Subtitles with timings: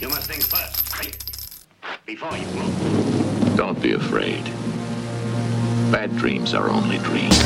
[0.00, 0.82] You must think first.
[2.04, 3.56] Before you move.
[3.56, 4.42] Don't be afraid.
[5.92, 7.38] Bad dreams are only dreams.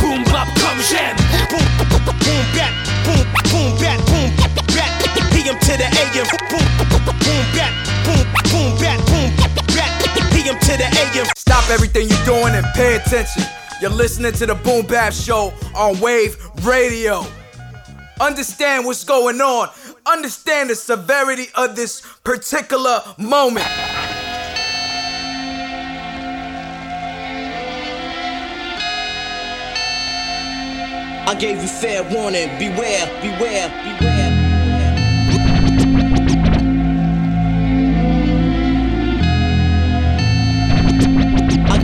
[0.00, 1.16] boom bap comme j'aime.
[1.48, 2.72] Boom boom bat
[3.04, 4.30] boom boom bat boom
[4.76, 4.92] bat.
[5.32, 6.26] PM to the AM.
[6.50, 7.72] Boom boom bat
[8.04, 9.32] boom boom bat boom
[9.72, 9.96] bat.
[10.32, 11.26] PM to the AM.
[11.36, 13.42] Stop everything you're doing and pay attention.
[13.80, 17.24] You're listening to the Boom Bap Show on Wave Radio.
[18.20, 19.68] Understand what's going on.
[20.06, 23.66] Understand the severity of this particular moment.
[31.28, 32.56] I gave you fair warning.
[32.56, 34.15] Beware, beware, beware.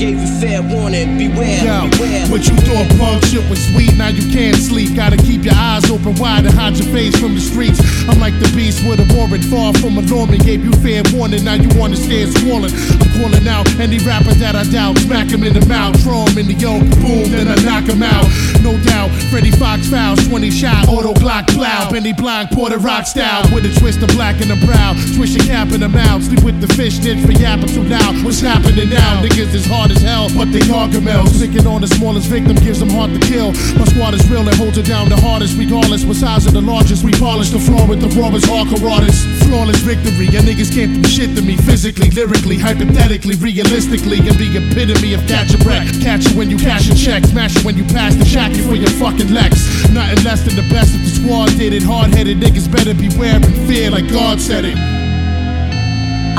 [0.02, 1.16] Gave you fair warning.
[1.16, 2.26] Beware, Yo, beware.
[2.26, 4.96] what you thought punk shit was sweet, now you can't sleep.
[4.96, 7.78] Gotta keep your eyes open wide and hide your face from the streets.
[8.10, 10.38] I'm like the beast with a warrant, far from a Norman.
[10.42, 12.72] Gave you fair warning, now you wanna stand swollen.
[12.98, 14.98] I'm calling out any rapper that I doubt.
[14.98, 18.02] Smack him in the mouth, throw him in the yoke, boom, then I knock him
[18.02, 18.26] out.
[18.66, 21.90] No doubt, Freddie Fox fouls, 20 shot, auto block plow.
[21.90, 24.94] Benny Blanc, Porter Rock style, with a twist of black in the brow.
[25.14, 28.24] Swish your cap in the mouth, sleep with the fish ditch for yapping too loud.
[28.24, 29.22] What's happening now?
[29.22, 31.38] Niggas is hard as hell, but they gargamels.
[31.38, 33.52] Picking on the smallest victim gives them heart to kill.
[33.76, 36.04] My squad is real and holds it down the hardest, regardless.
[36.04, 37.04] What size of the largest?
[37.04, 39.22] We polish the floor with the rawest hardcore artists.
[39.46, 44.48] Flawless victory, and niggas can't do shit to me physically, lyrically, hypothetically, realistically, and the
[44.56, 45.86] epitome of catch a wreck.
[46.00, 48.64] Catch it when you cash a check, smash it when you pass the shack you
[48.64, 49.62] for your fucking Lex.
[49.90, 51.82] Nothing less than the best if the squad did it.
[51.82, 55.01] Hard headed niggas better beware and fear like God said it.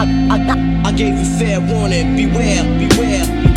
[0.03, 0.37] I,
[0.83, 2.15] I, I gave you fair warning.
[2.15, 3.52] Beware, beware,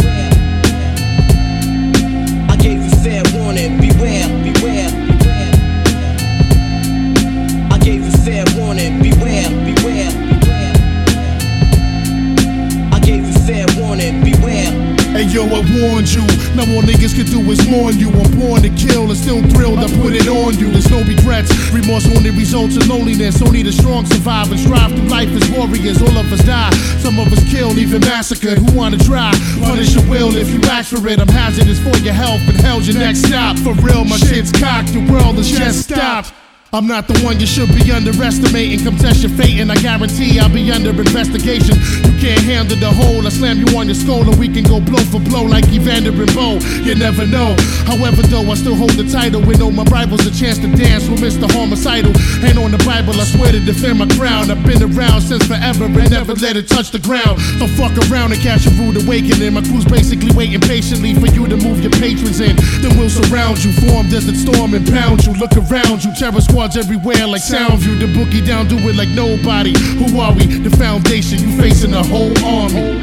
[20.47, 20.71] on you.
[20.71, 21.51] There's no regrets.
[21.73, 23.43] Remorse only results in loneliness.
[23.43, 26.01] Only the strong survive and strive through life as warriors.
[26.01, 26.71] All of us die.
[27.03, 28.59] Some of us killed, even massacred.
[28.59, 29.33] Who wanna try?
[29.61, 31.19] Punish your will if you ask for it.
[31.19, 33.59] I'm hazardous for your health and hell's your next stop.
[33.59, 34.93] For real, my shit's cocked.
[34.93, 36.33] The world is just stopped.
[36.73, 38.85] I'm not the one you should be underestimating.
[38.85, 41.79] Come test your fate, and I guarantee I'll be under investigation.
[42.05, 43.27] You can't handle the whole.
[43.27, 46.10] I slam you on your skull, and we can go blow for blow like Evander
[46.10, 46.59] and Bowe.
[46.82, 47.54] You never know.
[47.84, 49.41] However, though, I still hold the title.
[49.43, 51.50] With all my rivals a chance to dance with Mr.
[51.50, 52.12] Homicidal.
[52.43, 54.50] And on the Bible, I swear to defend my crown.
[54.50, 57.38] I've been around since forever and never let it touch the ground.
[57.59, 59.55] Don't fuck around and catch a rude awakening.
[59.55, 62.56] My crew's basically waiting patiently for you to move your patrons in.
[62.81, 65.32] Then we'll surround you, form desert storm and pound you.
[65.34, 68.00] Look around you, terror squads everywhere like Soundview.
[68.00, 69.75] The boogie down, do it like nobody.
[70.00, 70.47] Who are we?
[70.47, 73.00] The foundation, you facing a whole army.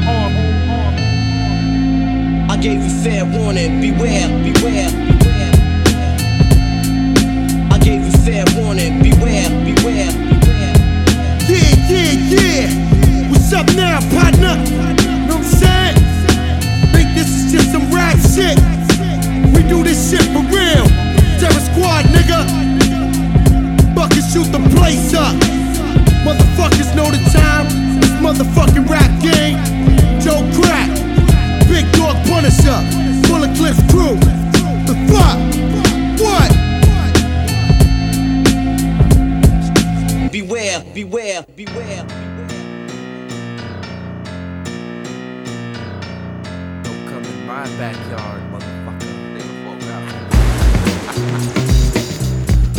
[2.48, 3.80] I gave you fair warning.
[3.80, 5.52] Beware, beware, beware.
[7.70, 9.02] I gave you fair warning.
[9.02, 10.74] Beware, beware, beware.
[11.48, 13.30] Yeah, yeah, yeah.
[13.30, 14.56] What's up now, partner?
[15.26, 15.96] Know what I'm saying?
[16.92, 18.58] Think this is just some rap shit.
[19.54, 20.86] We do this shit for real.
[21.38, 22.40] Terror Squad, nigga.
[23.94, 25.63] Bucket shoot the place up.
[26.24, 27.66] Motherfuckers know the time.
[28.00, 29.58] This motherfucking rap game.
[30.22, 30.88] Joe Crack.
[31.68, 32.80] Big Dog Punisher.
[33.28, 34.16] Full Cliff Crew.
[34.88, 35.38] The fuck?
[36.24, 36.50] What?
[40.32, 42.06] Beware, beware, beware.
[46.82, 49.12] Don't come in my backyard, motherfucker.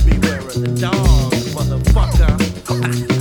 [0.03, 3.11] Beware of the dog, motherfucker.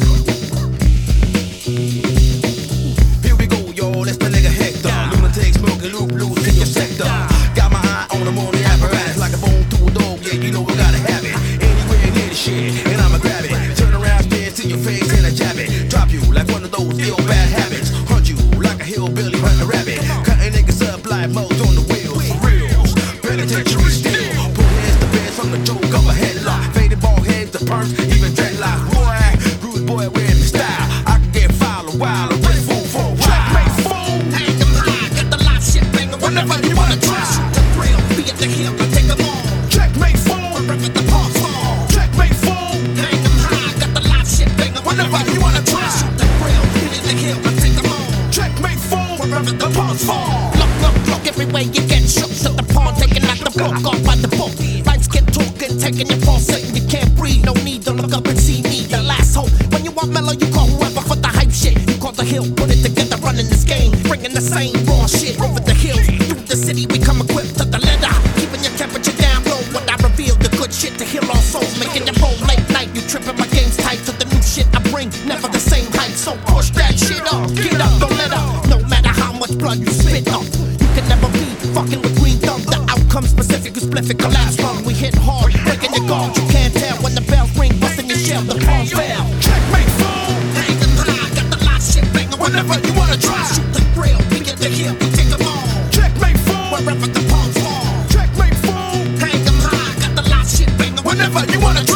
[101.36, 101.93] If you wanna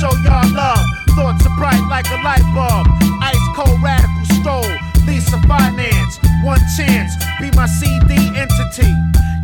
[0.00, 0.80] show y'all love.
[1.12, 2.88] Thoughts are bright like a light bulb.
[3.20, 4.72] Ice cold radical stroll.
[5.04, 6.16] Lisa Finance.
[6.42, 7.12] One chance.
[7.36, 8.88] Be my CD entity.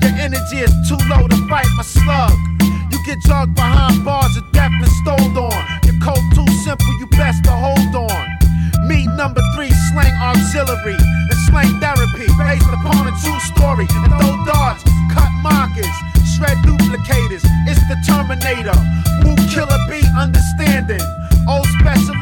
[0.00, 2.32] Your energy is too low to fight my slug.
[2.88, 5.60] You get drugged behind bars of death and stoled on.
[5.84, 8.24] Your code too simple, you best to hold on.
[8.88, 13.86] Me number three, slang auxiliary and slang therapy based upon a true story.
[13.92, 15.96] And throw darts, cut markers,
[16.32, 17.44] shred duplicators.
[17.68, 18.78] It's the Terminator,
[19.20, 19.85] move killer
[20.86, 21.06] standing.
[21.48, 22.15] Old special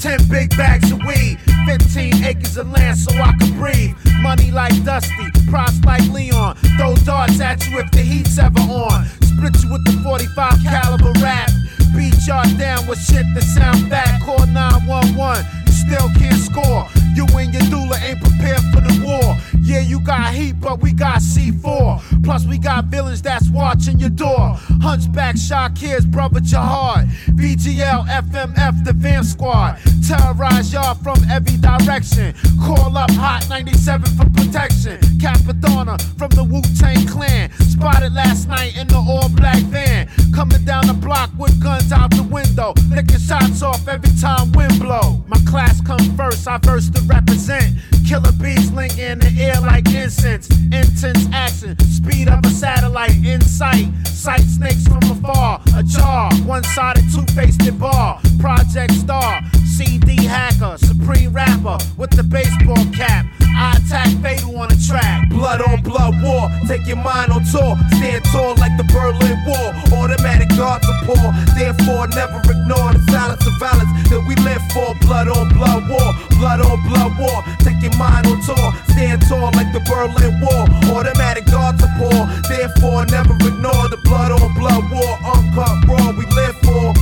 [0.00, 3.94] Ten big bags of weed, 15 acres of land so I can breathe.
[4.20, 6.56] Money like Dusty, props like Leon.
[6.76, 9.06] Throw darts at you if the heat's ever on.
[9.22, 11.50] Split you with the 45 caliber rap.
[11.96, 14.20] Beat y'all down with shit that sound bad.
[14.22, 16.86] Call 911, you still can't score.
[17.14, 19.36] You and your doula ain't prepared for the war.
[19.66, 22.22] Yeah, you got heat, but we got C4.
[22.22, 24.54] Plus, we got villains that's watching your door.
[24.80, 27.08] Hunchback Shakir's brother Jihad.
[27.34, 29.80] VGL, FMF, the Van Squad.
[30.06, 32.32] Terrorize y'all from every direction.
[32.62, 35.00] Call up Hot 97 for protection.
[35.18, 37.50] Cappadonna from the Wu Tang Clan.
[37.58, 40.08] Spotted last night in the all black van.
[40.32, 42.72] Coming down the block with guns out the window.
[42.88, 45.24] Licking shots off every time wind blow.
[45.26, 47.74] My class comes first, I verse to represent.
[48.06, 50.48] Killer bees link in the air like incense.
[50.72, 53.88] Intense action, speed of a satellite in sight.
[54.26, 56.34] Snakes from afar, a jar.
[56.42, 58.20] One sided, two faced bar.
[58.40, 63.26] Project star, CD hacker, supreme rapper with the baseball cap.
[63.56, 65.30] I attack fatal on the track.
[65.30, 67.78] Blood on blood war, take your mind on tour.
[67.96, 69.70] Stand tall like the Berlin Wall.
[69.96, 71.32] Automatic guard support.
[71.54, 74.92] Therefore, never ignore the silence of violence that we live for.
[75.06, 77.46] Blood on blood war, blood on blood war.
[77.62, 78.74] Take your mind on tour.
[78.90, 80.66] Stand tall like the Berlin Wall.
[80.96, 82.26] Automatic guard support.
[82.48, 85.12] Therefore, never ignore the blood on blood war.
[85.22, 86.94] Uncut raw, we live for.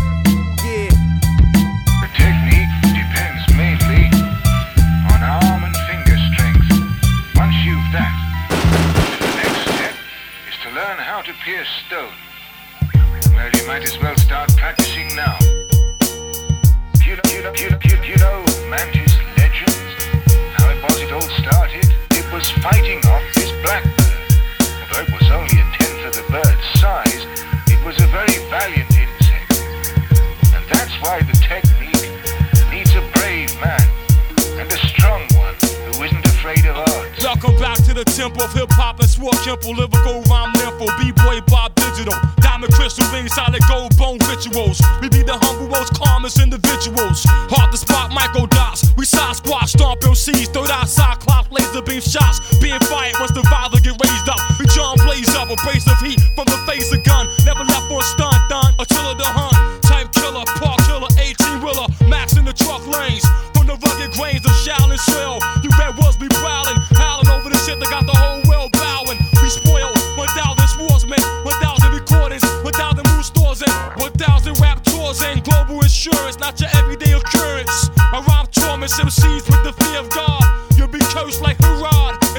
[2.14, 4.06] Technique depends mainly
[5.12, 6.70] on arm and finger strength.
[7.34, 8.14] Once you've that,
[9.18, 9.94] the next step
[10.48, 12.14] is to learn how to pierce stone.
[13.34, 15.36] Well, you might as well start practicing now.
[17.04, 19.03] You, you, you, you, you know Mantis
[22.44, 24.20] was fighting off this blackbird.
[24.60, 27.24] Although it was only a tenth of the bird's size,
[27.72, 29.64] it was a very valiant insect.
[30.52, 32.12] And that's why the technique
[32.68, 33.80] needs a brave man
[34.60, 35.56] and a strong one
[35.88, 37.24] who isn't afraid of odds.
[37.24, 41.40] Welcome back to the temple of hip hop and swore Kimple, lyrical rhyme nympho, b-boy
[41.48, 44.82] Bob Digital, diamond crystal ring, solid gold bone rituals.
[45.00, 47.24] We be the humble, most calmest individuals.
[47.48, 48.92] Hard to spot Michael Dots.
[48.98, 51.33] We side squat, stomp MCs, third eye cyclops,
[51.75, 52.38] laser beam shots.
[52.59, 54.38] Being fired once the father get raised up.
[54.59, 57.26] We John blaze up, a brace of heat from the face of gun.
[57.45, 59.83] Never left for a stunt, done, until the hunt.
[59.83, 63.25] Type killer, park killer, 18 wheeler, max in the truck lanes.
[63.54, 67.59] From the rugged grains of Shaolin Shell, you red wolves be prowling, howling over the
[67.66, 69.19] shit that got the whole world bowing.
[69.43, 75.83] We spoil 1,000 swordsmen, 1,000 recordings, 1,000 mood stores, and 1,000 rap tours, and global
[75.83, 77.90] insurance, not your everyday occurrence.
[77.99, 80.33] I rhyme torments MCs with the fear of God.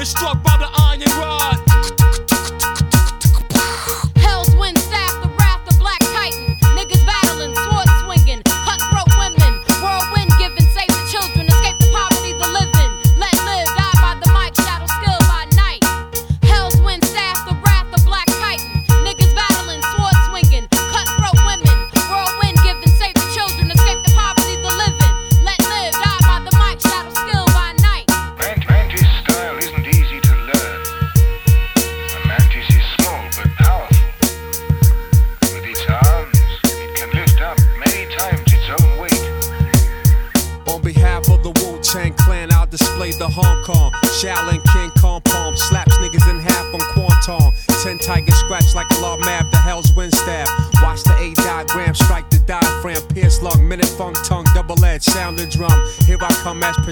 [0.06, 0.45] Struck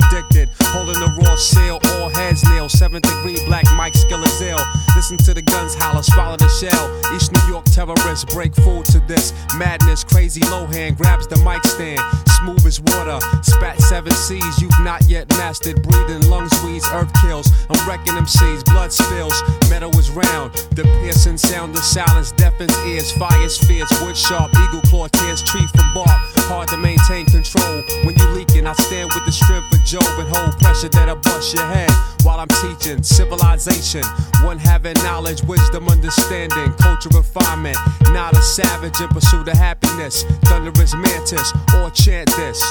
[0.05, 0.49] predicted.
[0.75, 2.69] Holding the raw seal, all heads kneel.
[2.69, 4.61] Seventh degree black Mike skill is ill.
[4.95, 6.91] Listen to the guns holler, swallow the shell.
[7.15, 10.05] East New York terrorists break food to this madness.
[10.05, 12.01] Crazy Lohan grabs the mic stand,
[12.41, 13.19] smooth as water.
[13.43, 15.83] Spat seven seas, you've not yet mastered.
[15.83, 17.51] Breathing lungs, weeds, earth kills.
[17.71, 19.43] I'm wrecking them seas, blood spills.
[19.71, 23.13] Metal is round, the piercing sound of silence deafens ears.
[23.13, 26.34] Fire spheres, wood sharp, eagle claw tears tree from bark.
[26.47, 28.67] Hard to maintain control when you're leaking.
[28.67, 31.91] I stand with the strength of Job and hold pressure that I bust your head
[32.23, 34.03] while I'm teaching civilization.
[34.43, 37.79] One having knowledge, wisdom, understanding, culture, refinement.
[38.11, 40.25] Not a savage in pursuit of happiness.
[40.45, 42.63] Thunderous mantis, or chant this.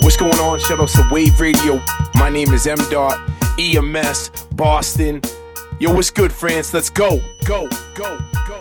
[0.00, 0.58] What's going on?
[0.60, 1.80] Shout out to Wave Radio.
[2.14, 3.18] My name is M Dot,
[3.58, 5.20] EMS, Boston.
[5.78, 6.72] Yo, what's good, France?
[6.74, 8.60] Let's go, go, go, go.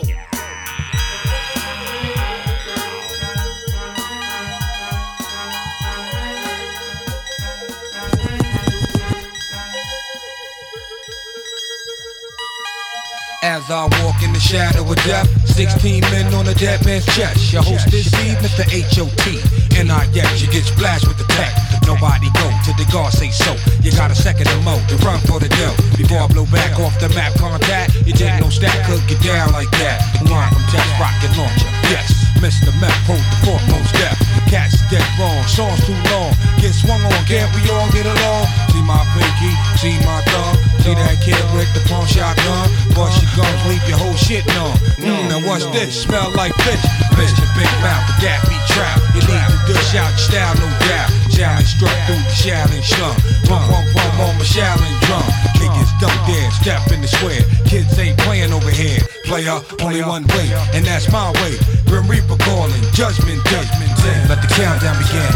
[13.44, 17.52] As I walk in the shadow of death, 16 men on a dead man's chest.
[17.52, 18.64] Your host this evening, Mr.
[18.72, 19.44] H.O.T.
[19.76, 21.52] And I yes, you get splashed with the tech.
[21.84, 23.52] Nobody go till the guard say so.
[23.84, 25.76] You got a second to mo to run for the dough.
[26.00, 29.52] Before I blow back off the map contact, you take no stack, could get down
[29.52, 30.00] like that.
[30.24, 31.68] Line from test rocket launcher.
[31.92, 32.76] Yes, Mr.
[32.76, 34.20] Meth, hold the foremost step.
[34.52, 36.36] Cats dead wrong, songs too long.
[36.60, 38.44] Get swung on, can't we all get along?
[38.76, 40.60] See my pinky, see my thumb.
[40.84, 42.68] See that kid with the palm shotgun.
[42.92, 44.76] Bust your gums, leave your whole shit numb.
[45.00, 46.04] Mm, now what's this?
[46.04, 46.84] Smell like fish.
[47.16, 47.48] Mr.
[47.56, 49.00] Big Mouth, but that be trap.
[49.16, 51.08] You need to dish out your style, no doubt.
[51.32, 53.16] Challenge struck through the Shaolin slum.
[53.48, 55.24] Pump, pump, pump on my Shaolin drum.
[55.64, 57.40] Niggas don't dare step in the square.
[57.64, 59.00] Kids ain't playing over here.
[59.24, 61.56] Player, only one way, and that's my way.
[61.88, 63.92] Grim Reaper calling, judgment, judgment.
[64.28, 65.32] Let the countdown begin.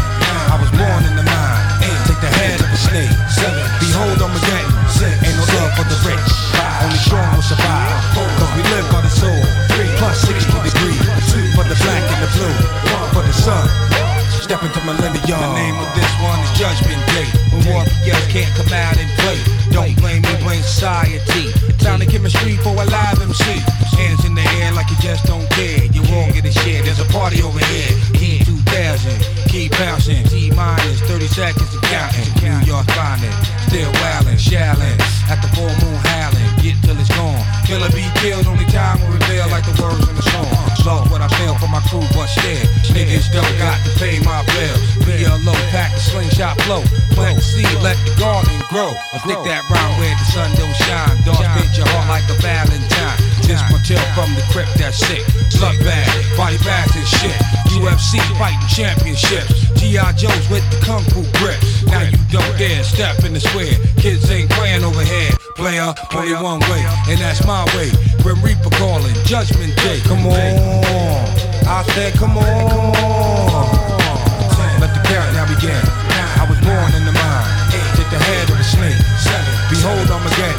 [0.52, 1.62] I was born in the mind.
[2.04, 3.10] Take the head of a snake.
[3.80, 4.76] Behold, Armageddon.
[5.24, 6.28] Ain't no love for the rich.
[6.84, 7.96] Only strong will survive.
[8.12, 9.42] Cause we live by the soul.
[9.96, 11.00] Plus 60 degrees.
[11.56, 12.56] For the black and the blue.
[13.16, 13.66] For the sun.
[14.44, 15.40] Step into millennium.
[15.40, 17.28] The name of this one is Judgment Day.
[17.56, 19.38] When warriors can't come out and play.
[19.72, 21.67] Don't blame me, blame society.
[21.80, 23.44] Sound of chemistry for a live MC.
[23.96, 25.84] Hands in the air like you just don't care.
[25.86, 26.82] You won't get a share.
[26.82, 27.92] There's a party over here.
[28.14, 29.48] Key 2000.
[29.48, 30.24] Keep bouncing.
[30.26, 32.28] T minus 30 seconds to counting.
[32.42, 33.38] New York finest.
[33.68, 34.98] Still wildin', shallin'.
[35.28, 36.62] At the full moon howling.
[36.62, 37.57] Get till it's gone.
[37.68, 38.48] Killer be killed.
[38.48, 40.48] Only time will reveal like the words in the song.
[40.88, 42.64] Lost what I feel for my crew, but still.
[42.96, 44.80] Niggas don't got to pay my bills.
[45.04, 46.80] Be a low pack the slingshot flow.
[47.12, 48.96] Plant the seed, let the garden grow.
[49.12, 51.20] I think that round where the sun don't shine.
[51.28, 53.20] Dogs bit your heart like a Valentine.
[53.44, 55.20] This my tale from the crypt that's sick.
[55.60, 56.08] Blood bag,
[56.40, 57.36] body bags and shit.
[57.68, 59.67] UFC fighting championships.
[59.78, 60.12] G.I.
[60.18, 61.54] Joe's with the kung fu grip.
[61.86, 63.78] Now you don't dare step in the square.
[63.96, 65.30] Kids ain't playing over here.
[65.54, 67.90] Player, only one way, and that's my way.
[68.22, 70.02] Grim Reaper calling, Judgment Day.
[70.02, 70.34] Come on.
[71.62, 72.44] I said, come on.
[74.82, 75.82] Let the countdown begin.
[76.38, 77.46] I was born in the mind.
[77.94, 78.98] Take the head of a snake.
[79.70, 80.58] Behold Armageddon.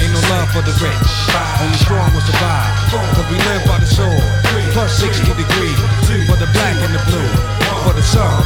[0.00, 1.08] Ain't no love for the rich.
[1.60, 2.72] Only strong will survive.
[2.90, 4.24] Cause we live by the sword.
[4.72, 5.78] Plus 60 degrees.
[6.28, 7.63] For the black and the blue.
[7.84, 8.40] For the sun.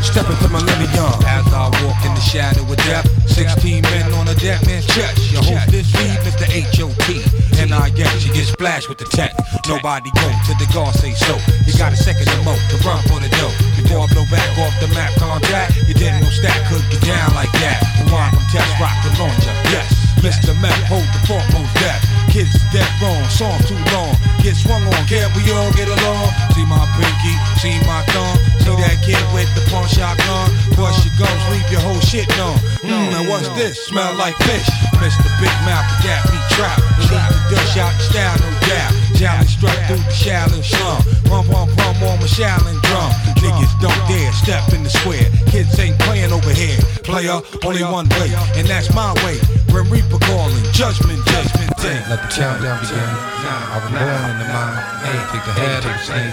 [0.00, 3.04] Step into millennium as I walk in the shadow of death.
[3.28, 5.30] 16 men on a dead man's chest.
[5.30, 6.48] Your host this feed, Mr.
[6.48, 7.20] H.O.T.
[7.60, 9.36] And I guess you get splashed with the tech.
[9.68, 11.36] Nobody go to the guard say so.
[11.68, 13.52] You got a second to mo to run for the dough.
[13.76, 17.34] Before I blow back off the map contact, you didn't know stack could get down
[17.36, 17.84] like that.
[18.00, 19.52] The wine from test rock the launcher.
[19.68, 19.92] Yes,
[20.24, 20.56] Mr.
[20.56, 22.09] Meth hold the fort most death.
[22.28, 24.12] Kids dead wrong, song too long.
[24.44, 26.28] Get swung on, can't we all get along?
[26.52, 28.36] See my pinky, see my thumb.
[28.60, 30.52] See that kid with the pawn shotgun.
[30.76, 32.58] Bust your gums, leave your whole shit numb.
[32.84, 33.56] Mmm, now what's mm.
[33.56, 33.86] this?
[33.86, 34.68] Smell like fish.
[35.00, 35.28] Mr.
[35.40, 36.78] Big Mouth, that be trap.
[37.08, 38.99] Leave the dish out style, no doubt.
[39.20, 40.96] Challenge struck through the Shaolin slum.
[41.28, 43.12] Rum, rum, rum on my Shaolin drum.
[43.44, 45.28] Niggas don't dare step in the square.
[45.52, 46.80] Kids ain't playing over here.
[47.04, 49.36] Player, only one way, and that's my way.
[49.68, 52.00] Grim Reaper calling, judgment, judgment day.
[52.08, 52.96] Let the countdown begin.
[52.96, 54.80] I was born in the mind.
[55.04, 56.32] Hey, take the head of the snake.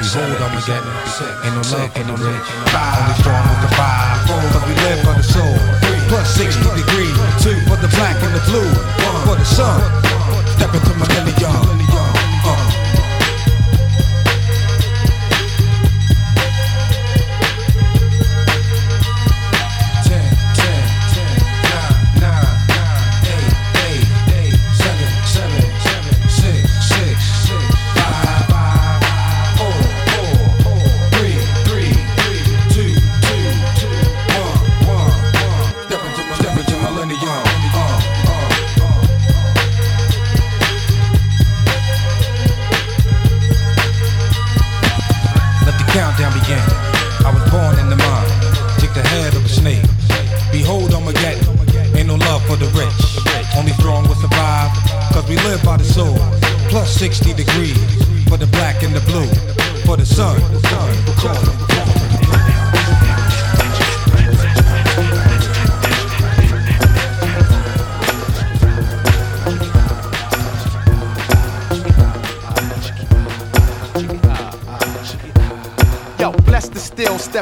[0.00, 0.96] Behold, Armageddon.
[1.44, 2.48] Ain't no love for the rich.
[2.72, 4.24] Five, Only strong with the five.
[4.24, 5.56] Cause we live for the soul.
[6.08, 7.12] Plus 60 degrees.
[7.44, 8.72] Two for the black and the blue.
[9.04, 9.84] One for the sun.
[10.56, 11.76] Step into millennium.
[11.92, 12.05] Uh.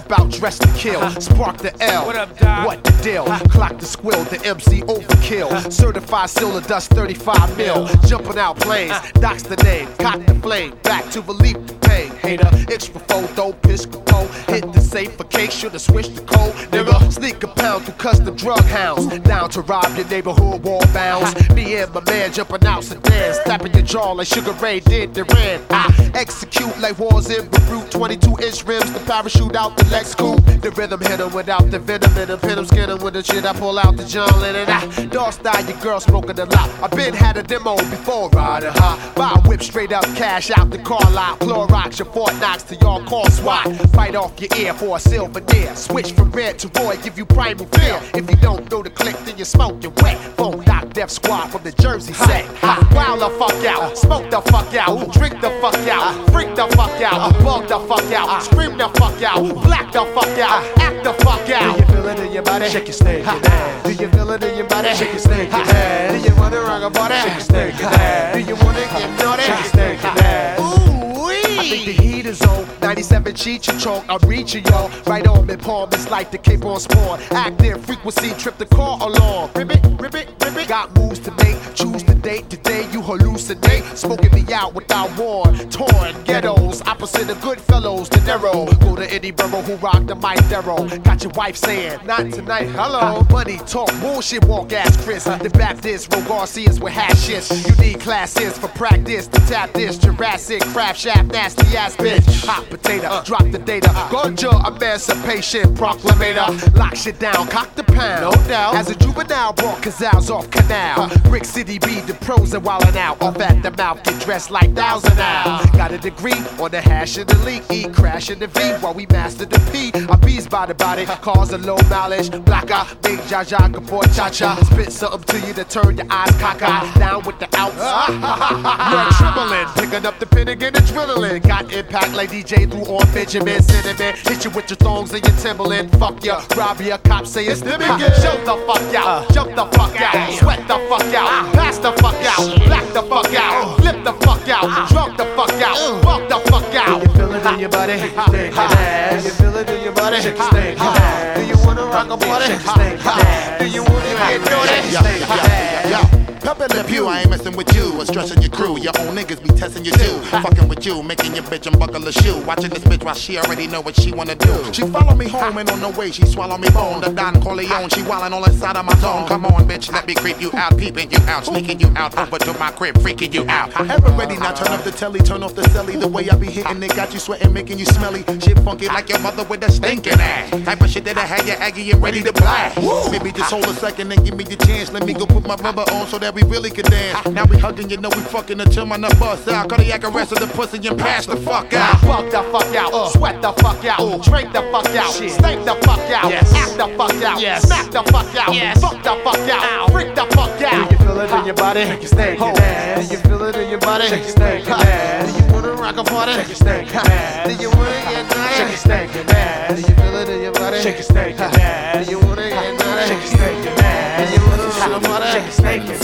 [0.00, 1.00] Step out, dressed to kill.
[1.00, 1.20] Uh-huh.
[1.20, 2.06] Spark the L.
[2.06, 2.66] What up, Doc?
[2.66, 3.24] What the deal?
[3.24, 3.48] Uh-huh.
[3.48, 5.52] Clock the squill, the MC overkill.
[5.52, 5.70] Uh-huh.
[5.70, 7.86] Certified silver dust 35 mil.
[8.06, 9.86] Jumping out planes, doc's the name.
[9.98, 12.10] Cock the flame, back to relieve the pain.
[12.16, 14.26] Hater, extra photo, piscopo.
[14.48, 16.54] Hit the safe for case, should've switched the code.
[16.72, 19.06] Nigga, sneak a pound through custom drug hounds.
[19.20, 21.32] Down to rob your neighborhood wall bounds.
[21.50, 23.38] Me and my man jumping out sedans.
[23.44, 25.60] Tapping your jaw like Sugar Ray did the ran.
[25.70, 27.90] I execute like wars in Beirut.
[27.92, 30.44] 22 inch rims, the parachute out out the Lex coupe.
[30.62, 32.38] The rhythm hit him without the venom in him.
[32.38, 33.44] Pin him, skin him with the shit.
[33.44, 34.64] I pull out the John Lennon.
[34.68, 36.70] Ah, dog style, your girl smoking a lot.
[36.82, 39.12] I been had a demo before riding high.
[39.14, 41.38] Buy a whip straight up, cash out the car lot.
[41.40, 43.92] Clorox, your Fort Knox to your car call SWAT.
[43.92, 45.74] Bite off your ear for a silver deer.
[45.74, 48.00] Switch from red to Roy, give you primal fear.
[48.14, 50.18] If you don't know the click, then you're smoking wet.
[50.36, 52.44] Phone knock Def Squad from the Jersey set.
[52.92, 57.00] Wild the fuck out, smoke the fuck out, drink the fuck out, freak the fuck
[57.02, 59.42] out, bug the fuck out, scream the fuck out,
[59.74, 61.76] black the fuck out, act the fuck out.
[61.76, 62.68] Do you feel it in your body?
[62.68, 63.82] Shake your snake ass.
[63.84, 64.94] Do you feel it in your body?
[64.94, 66.12] Shake your snake ass.
[66.12, 67.14] Do you wanna rock a body?
[67.14, 68.34] Shake your snake ass.
[68.34, 69.42] Do you wanna get naughty?
[69.42, 70.60] Shake your snake ass.
[70.60, 70.84] Ooh
[71.26, 72.68] I think the heat is on.
[72.80, 74.04] 97 cheat you choke.
[74.08, 74.90] I'm reaching y'all.
[75.06, 75.88] Right on me palm.
[75.92, 77.20] It's like the Cape on spawn.
[77.30, 78.30] Active frequency.
[78.34, 79.50] Trip the car along.
[79.54, 80.68] Ribbit, ribbit, ribbit.
[80.68, 81.58] Got moves to make.
[81.74, 82.63] Choose the date.
[82.74, 83.96] You hallucinate.
[83.96, 85.44] Smoking me out without war.
[85.70, 86.82] Torn ghettos.
[86.82, 88.08] Opposite of good fellows.
[88.08, 88.66] De Niro.
[88.80, 90.88] Go to any borough who rock the mic Darrow.
[90.98, 92.68] Got your wife saying, not tonight.
[92.70, 93.24] Hello.
[93.30, 93.90] Money talk.
[94.00, 95.24] Bullshit walk ass Chris.
[95.24, 96.12] The Baptist.
[96.12, 97.66] Ro Garcias with hashes.
[97.68, 99.28] You need classes for practice.
[99.28, 99.96] To tap this.
[99.96, 100.62] Jurassic.
[100.62, 101.32] Crab shaft.
[101.32, 102.46] Nasty ass bitch.
[102.46, 103.06] Hot potato.
[103.06, 103.24] Uh.
[103.24, 103.90] Drop the data.
[103.90, 104.08] Uh.
[104.10, 106.76] Ganja emancipation proclamator.
[106.76, 107.46] Lock shit down.
[107.48, 108.22] Cock the pound.
[108.22, 108.74] No doubt.
[108.74, 111.02] As a juvenile brought Cazals off canal.
[111.02, 111.18] Uh.
[111.30, 113.20] Brick City be the pros and wildin' out.
[113.22, 114.02] Off at the mouth.
[114.02, 115.62] Get dressed like thousand now.
[115.72, 117.62] Got a degree on the hash and the leak.
[117.70, 119.92] E crash in the V while we master the P.
[119.94, 121.04] I bees by the body.
[121.06, 122.30] Cause a low mileage.
[122.44, 122.86] Black eye.
[123.02, 123.70] Big Jaja.
[123.70, 124.56] Before cha cha.
[124.70, 126.94] Spit something to you to turn your eyes cockeyed.
[126.98, 127.76] Down with the outs.
[128.92, 129.66] You're trembling.
[129.74, 131.46] Picking up the pin and get adrenaline.
[131.46, 134.14] Got impact like DJ through on Benjamin Cinnamon.
[134.16, 135.90] Hit you with your thongs and your Timberland.
[135.98, 136.42] Fuck ya.
[136.56, 136.98] Rob ya.
[136.98, 138.12] Cops say it's the begin.
[138.22, 139.32] Jump the fuck out.
[139.32, 140.32] Jump the fuck out.
[140.32, 141.52] Sweat the fuck out.
[141.54, 142.53] Pass the fuck out.
[142.66, 143.76] Black the fuck out.
[143.80, 144.88] Flip the fuck out.
[144.88, 146.02] Drunk the fuck out.
[146.02, 147.00] fuck the fuck out.
[147.00, 147.98] Do you feel it in your body?
[147.98, 149.22] Shake your ass.
[149.22, 150.20] Do you feel it in your body?
[150.20, 151.38] Shake ass.
[151.38, 152.46] Do you wanna rock a body?
[152.46, 153.58] Shake ass.
[153.58, 154.90] Do you wanna get dirty?
[154.90, 156.23] Shake stinking ass.
[156.44, 158.78] Pep in the pew, I ain't messing with you or stressing your crew.
[158.78, 160.20] Your own niggas be testing you too.
[160.28, 162.38] Fucking with you, making your bitch unbuckle a shoe.
[162.44, 164.70] Watching this bitch while she already know what she wanna do.
[164.70, 167.00] She follow me home and on the way she swallow me bone.
[167.00, 169.26] The Don Corleone, she wildin' all inside of my zone.
[169.26, 172.38] Come on, bitch, let me creep you out, peeping you out, sneaking you out over
[172.38, 173.74] to my crib, freaking you out.
[173.80, 174.52] Ever ready now?
[174.52, 175.98] Turn up the telly, turn off the celly.
[175.98, 178.22] The way I be hitting it got you sweating, making you smelly.
[178.40, 180.50] Shit funky like your mother with a stinking ass.
[180.50, 182.76] Type of shit that I had you aggy and ready to blast.
[183.10, 184.92] Maybe just hold a second and give me the chance.
[184.92, 187.26] Let me go put my rubber on so that we really can dance.
[187.28, 189.68] Now we hugging, you know we fucking until my nut bust out.
[189.68, 192.00] Cardiac arrest of the pussy and pass the fuck out.
[192.00, 193.08] Fuck the fuck out, uh.
[193.10, 194.18] sweat the fuck out, uh.
[194.18, 198.34] drink the fuck out, stink the fuck out, act the fuck out, smack the fuck
[198.34, 200.88] out, fuck the fuck out, freak the fuck out.
[200.88, 201.84] Do you feel it in your body?
[201.84, 203.08] Shake your stinking ass.
[203.08, 204.08] Do you feel it in your body?
[204.08, 205.32] Shake your stinking ass.
[205.32, 206.32] Do you wanna rock a party?
[206.32, 207.46] Shake your stinking ass.
[207.46, 208.54] Do you wanna get naughty?
[208.54, 209.74] Shake your stinking ass.
[209.74, 210.80] Do you feel it in your body?
[210.82, 212.06] Shake your stinking ass.
[212.06, 213.06] Do you wanna get naughty?
[213.06, 214.28] Shake your stinking ass.
[214.28, 215.30] Do you wanna rock a party?
[215.30, 216.03] Shake your stinking ass.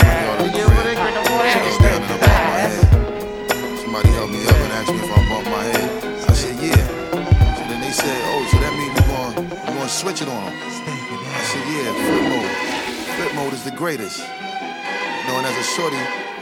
[13.97, 14.19] Greatest.
[14.19, 15.97] You know, and as a shorty,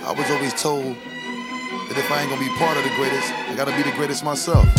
[0.05, 0.95] I was always told
[1.89, 4.23] that if I ain't gonna be part of the greatest, I gotta be the greatest
[4.23, 4.69] myself.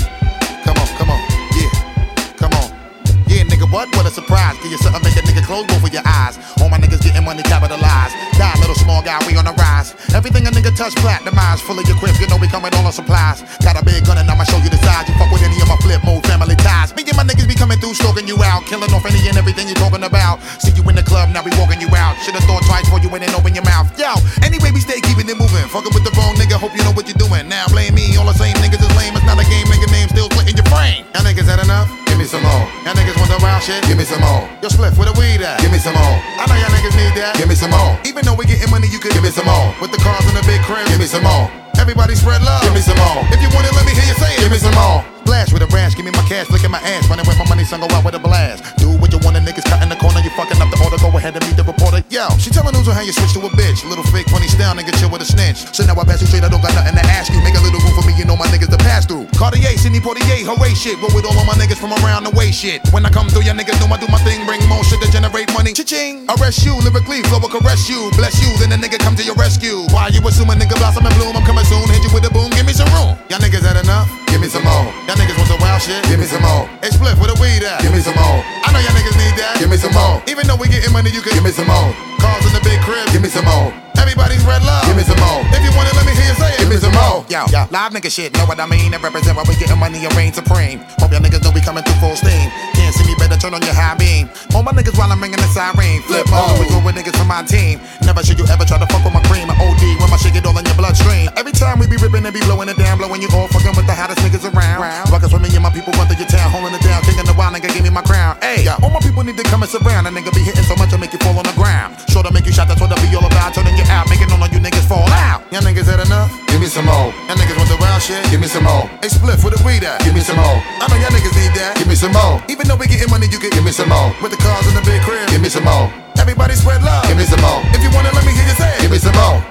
[3.71, 3.89] What?
[3.97, 4.59] What a surprise.
[4.63, 6.37] Give you something, make a nigga close both of your eyes.
[6.61, 8.15] All my niggas getting money capitalized.
[8.37, 9.95] Die, little small guy, we on the rise.
[10.15, 11.63] Everything a nigga touch, platinumized.
[11.65, 13.43] Full of your quips, you know we coming all our supplies.
[13.63, 15.09] Got a big gun and I'ma show you the size.
[15.09, 16.95] You fuck with any of my flip mode family ties.
[16.95, 18.67] Me and my niggas be coming through, stroking you out.
[18.67, 20.43] Killing off any and everything you talking about.
[20.59, 22.19] See you in the club, now we walking you out.
[22.27, 23.87] Should've thought twice before you went and open your mouth.
[23.95, 24.11] Yo,
[24.43, 25.67] anyway, we stay keeping it moving.
[25.71, 27.47] Fucking with the wrong nigga, hope you know what you're doing.
[27.47, 29.15] Now blame me, all the same niggas is lame.
[29.15, 31.07] It's not a game, make a name still splitting your brain.
[31.15, 32.00] Y'all niggas had enough?
[32.21, 32.69] Give me some more.
[32.85, 33.81] Y'all niggas want the wild shit?
[33.89, 34.45] Give me some more.
[34.61, 35.57] Yo, split with the weed at?
[35.65, 36.17] Give me some more.
[36.37, 37.33] I know y'all niggas need that.
[37.41, 37.97] Give me some more.
[38.05, 39.73] Even though we getting money, you could give me some more.
[39.81, 41.49] With the cars and the big crib, give me some more.
[41.81, 42.61] Everybody spread love.
[42.61, 43.25] Give me some more.
[43.33, 44.41] If you want it, let me hear you say it.
[44.45, 45.01] Give me some more.
[45.41, 47.65] Splash with a rash, give me my cash, at my ass, running with my money,
[47.65, 48.61] son, go out with a blast.
[48.77, 51.01] Do what you want, a niggas cut in the corner, you fucking up the order,
[51.01, 52.05] go ahead and meet the reporter.
[52.13, 53.81] Yo, she telling news on how you switch to a bitch.
[53.89, 55.65] Little fake funny style, nigga, chill with a snitch.
[55.73, 57.41] So now I pass you straight, I don't got nothing to ask you.
[57.41, 59.33] Make a little room for me, you know my niggas to pass through.
[59.33, 61.01] Cartier, Sidney Poitier, hooray shit.
[61.01, 62.85] Roll with all of my niggas from around the way shit.
[62.93, 65.09] When I come through, your niggas know I do my thing, bring more shit to
[65.09, 65.73] generate money.
[65.73, 66.29] Cha-ching.
[66.37, 68.13] Arrest you, lyrically, flow will caress you.
[68.21, 69.89] Bless you, then the nigga come to your rescue.
[69.89, 71.33] Why you assuming nigga blossom and bloom?
[71.33, 73.17] I'm coming soon, hit you with a boom, give me some room.
[73.33, 74.20] Y'all niggas had enough?
[74.31, 74.87] Give me some more.
[75.07, 76.03] Y'all niggas want the wild shit?
[76.07, 76.71] Give me some more.
[76.81, 77.83] Hey, split with a weed at?
[77.83, 78.39] Give me some more.
[78.63, 79.59] I know y'all niggas need that.
[79.59, 80.23] Give me some more.
[80.31, 81.91] Even though we getting money, you can give me some more.
[82.23, 83.05] Cars in the big crib.
[83.11, 83.90] Give me some more.
[84.01, 84.85] Everybody's red love.
[84.89, 85.45] Give me some more.
[85.53, 86.59] If you want it, let me hear you say it.
[86.65, 87.23] Give me some more.
[87.31, 88.91] Yo, live nigga shit, know what I mean?
[88.91, 90.83] And represent why we getting money and reign supreme.
[90.99, 92.51] Hope y'all niggas know we coming through full steam.
[92.75, 94.27] Can't see me, better turn on your high beam.
[94.55, 96.03] All my niggas while I'm ringing the siren.
[96.09, 97.79] Flip mode, we go with niggas from my team.
[98.03, 99.47] Never should you ever try to fuck with my cream.
[99.47, 101.31] I OD when my shit get all in your bloodstream.
[101.37, 103.87] Every time we be ripping and be blowing it down, blowing you all fucking with
[103.87, 104.83] the hottest niggas around.
[105.13, 107.37] Ruckus with me and my people run through your town, holding it down, thinking the
[107.39, 108.39] wild nigga give me my crown.
[108.43, 110.07] Hey, yeah, all my people need to come and surround.
[110.07, 111.95] A nigga be hitting so much I make you fall on the ground.
[112.11, 113.55] Sure to make you shot, that's what I be all about.
[113.55, 115.43] Turning you out, making all of you niggas fall out.
[115.51, 116.31] Y'all niggas had enough?
[116.47, 117.11] Give me some more.
[117.27, 118.23] Y'all niggas want the wild shit?
[118.31, 118.87] Give me some more.
[119.03, 120.01] Hey, split for the weed at?
[120.07, 120.63] Give me some more.
[120.79, 121.75] I know y'all niggas need that.
[121.77, 122.39] Give me some more.
[122.49, 124.15] Even though we getting money, you can give me some more.
[124.23, 125.91] With the cars in the big crib, give me some more.
[126.17, 127.05] Everybody spread love.
[127.11, 127.61] Give me some more.
[127.75, 129.43] If you wanna let me hear you say, give me some more.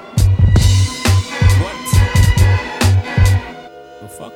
[1.60, 1.76] What?
[4.00, 4.34] Well, fuck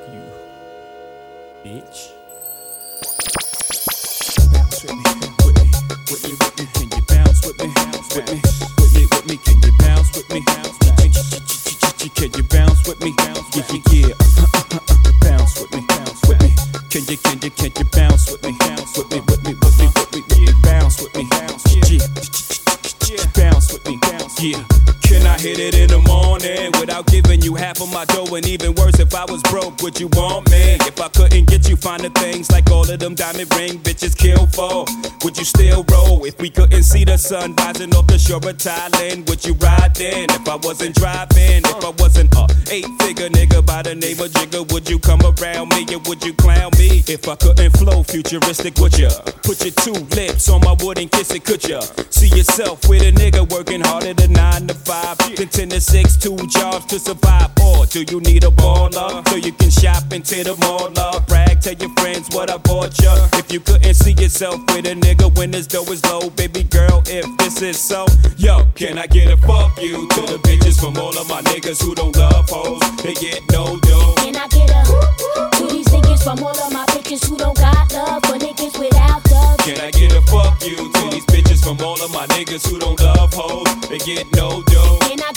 [17.14, 18.56] you, can you, can you bounce with me?
[18.58, 20.46] Bounce with me, with me, with me, with me.
[20.46, 23.98] Yeah, bounce with me, yeah, bounce with me,
[24.40, 24.64] yeah.
[25.02, 27.23] Can I hit it in the morning without giving
[27.54, 28.34] half of my dough?
[28.34, 30.76] And even worse, if I was broke, would you want me?
[30.86, 34.46] If I couldn't get you finer things like all of them diamond ring bitches kill
[34.46, 34.84] for,
[35.24, 36.24] would you still roll?
[36.24, 39.94] If we couldn't see the sun rising off the shore of Thailand, would you ride
[39.94, 40.30] then?
[40.30, 44.30] If I wasn't driving, if I wasn't a eight figure nigga by the name of
[44.30, 47.02] Jigga, would you come around me and would you clown me?
[47.06, 49.10] If I couldn't flow futuristic, would ya?
[49.42, 51.80] Put your two lips on my wood and kiss it, could ya?
[52.10, 56.16] See yourself with a nigga working harder than nine to five, then ten to six,
[56.16, 57.43] two jobs to survive.
[57.84, 60.90] Or do you need a baller so you can shop into the mall?
[60.96, 63.12] Love, brag, tell your friends what I bought ya.
[63.34, 67.02] If you couldn't see yourself with a nigga when his dough is low, baby girl,
[67.06, 68.06] if this is so,
[68.38, 71.82] yo, can I get a fuck you to the bitches from all of my niggas
[71.82, 72.80] who don't love hoes?
[73.02, 74.14] They get no dough.
[74.16, 74.82] Can I get a
[75.58, 79.20] to these niggas from all of my bitches who don't got love for niggas without
[79.30, 79.58] love?
[79.58, 82.78] Can I get a fuck you to these bitches from all of my niggas who
[82.78, 83.68] don't love hoes?
[83.88, 84.98] They get no dough.
[85.02, 85.33] Can I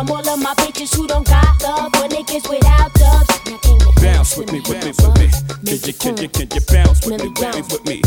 [0.00, 3.28] from all of my bitches who don't got love for niggas without dubs?
[3.46, 5.28] Now can you Bounce with me, with me, with me.
[5.66, 8.02] Can you, can you, can you bounce with me, with me, with me?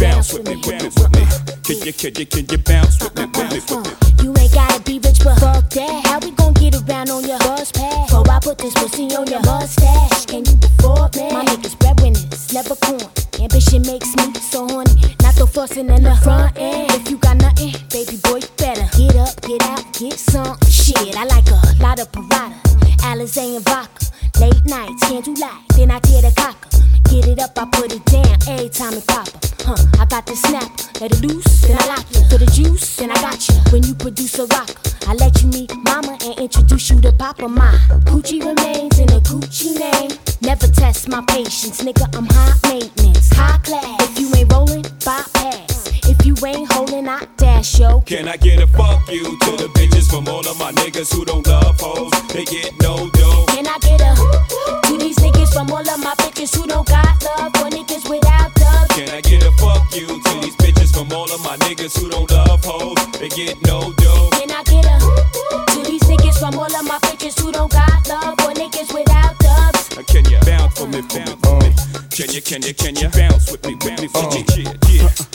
[0.00, 1.24] Bounce with me, uh, with me, with me.
[1.62, 3.92] Can you, can you, can you bounce with me, with me, with me?
[3.92, 6.06] Uh, you ain't gotta be rich, but fuck that.
[6.06, 8.08] How we gon' get around on your bus pass?
[8.08, 11.32] Before I put this pussy on your mustache, can you afford me?
[11.32, 13.04] My niggas breadwinners, never corn.
[13.40, 15.16] Ambition makes me so horny.
[15.20, 16.85] Not the fussing in the front end.
[20.16, 21.14] Some shit.
[21.14, 22.54] I like a lot of Prada,
[23.04, 24.06] Alizé and vodka.
[24.40, 26.70] Late nights, candlelight, then I tear the cocker.
[27.10, 29.44] Get it up, I put it down every time it pop up.
[29.60, 32.24] Huh, I got the snap, let it loose, then I lock you.
[32.30, 33.54] For the juice, then I got you.
[33.70, 34.74] When you produce a rocker,
[35.06, 37.46] I let you meet mama and introduce you to papa.
[37.46, 37.72] My
[38.08, 40.16] Gucci remains in a Gucci name.
[40.40, 44.00] Never test my patience, nigga, I'm high maintenance, high class.
[44.10, 45.85] If you ain't rolling, bypass.
[46.26, 48.00] If you ain't holding, I dash, yo.
[48.00, 51.24] Can I get a fuck you to the bitches from all of my niggas who
[51.24, 52.10] don't love hoes?
[52.34, 53.46] They get no dough.
[53.46, 54.10] Can I get a
[54.90, 58.52] to these niggas from all of my bitches who don't got love for niggas without
[58.56, 58.90] dubs?
[58.96, 62.10] Can I get a fuck you to these bitches from all of my niggas who
[62.10, 62.98] don't love hoes?
[63.20, 64.30] They get no dough.
[64.34, 68.02] Can I get a to these niggas from all of my bitches who don't got
[68.08, 69.96] love for niggas without dubs?
[69.96, 71.70] Uh, Can you bounce for me, bounce for me?
[72.10, 74.64] Can you, can you, can you bounce with me, with me, with me?
[74.64, 74.85] Yeah, yeah.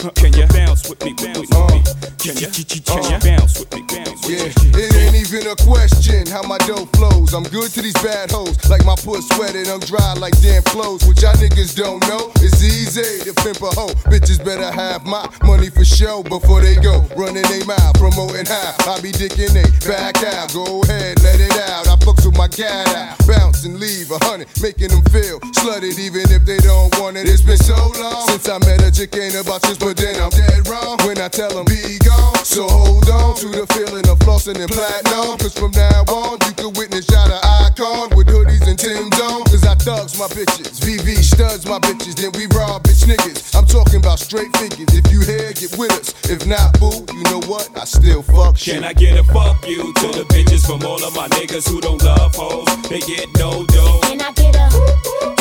[0.02, 1.82] Can you bounce with me, bounce with me?
[1.86, 3.91] Uh, can you, can you bounce with me,
[4.32, 7.34] It ain't even a question how my dough flows.
[7.34, 11.04] I'm good to these bad hoes, like my puss sweated, I'm dry like damn clothes.
[11.06, 13.92] What y'all niggas don't know, it's easy to pimp a hoe.
[14.08, 17.04] Bitches better have my money for show before they go.
[17.16, 20.52] Running they mouth, promoting how I be dicking they back out.
[20.54, 21.88] Go ahead, let it out.
[21.88, 25.98] I fucks with my cat out, bounce and leave a hundred, making them feel slutted
[25.98, 27.28] even if they don't want it.
[27.28, 30.30] It's been so long since I met a chick, ain't about this, but then I'm
[30.30, 32.44] dead wrong when I tell them be gone.
[32.44, 35.38] So hold on to the feeling of flossing and platinum.
[35.38, 39.44] Cause from now on, you can witness y'all the icon with hoodies and Tim's on.
[39.44, 43.54] Cause I thugs my bitches, VV studs my bitches, then we rob bitch niggas.
[43.56, 44.90] I'm talking about straight figures.
[44.94, 46.14] If you here, get with us.
[46.30, 47.68] If not, boo, you know what?
[47.76, 48.74] I still fuck shit.
[48.74, 51.80] Can I get a fuck you to the bitches from all of my niggas who
[51.80, 52.66] don't love hoes?
[52.88, 54.00] They get no dough.
[54.02, 54.68] Can I get a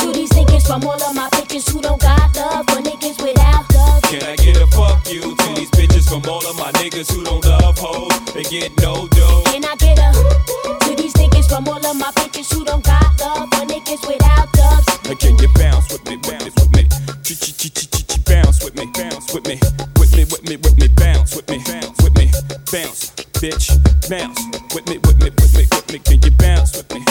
[0.02, 3.66] to these niggas from all of my bitches who don't got love for niggas without
[3.74, 4.02] love?
[4.04, 7.24] Can I get a fuck you to these bitches from all of my niggas who
[7.24, 8.12] don't love hoes?
[8.34, 9.44] They get no dough.
[9.46, 10.12] Can I get a
[10.86, 14.52] to these niggas from all of my bitches who don't got love for niggas without
[14.54, 14.88] dubs?
[15.06, 16.84] Now Can you bounce with me, bounce with me?
[17.24, 19.60] Ch ch ch ch ch bounce with me, bounce with me,
[20.00, 22.30] with me, with me, with me, bounce with me, bounce with me,
[22.72, 23.66] bounce, bitch,
[24.10, 24.40] bounce
[24.76, 26.00] with me, with me, with me, with me?
[26.00, 27.11] Can you bounce with me?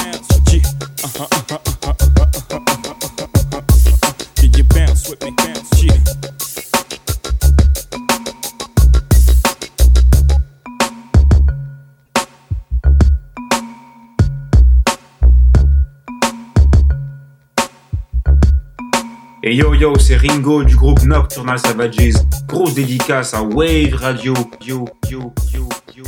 [19.51, 22.15] Et yo yo, c'est Ringo du groupe Nocturnal Savages.
[22.47, 24.33] Grosse dédicace à Wave Radio.
[24.65, 26.05] Yo yo yo yo.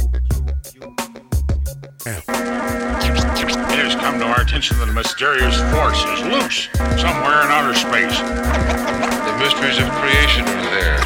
[2.06, 2.14] It
[3.82, 6.68] has come to our attention that a mysterious force is loose
[7.02, 8.16] somewhere in outer space.
[8.22, 11.00] The mysteries of creation are there.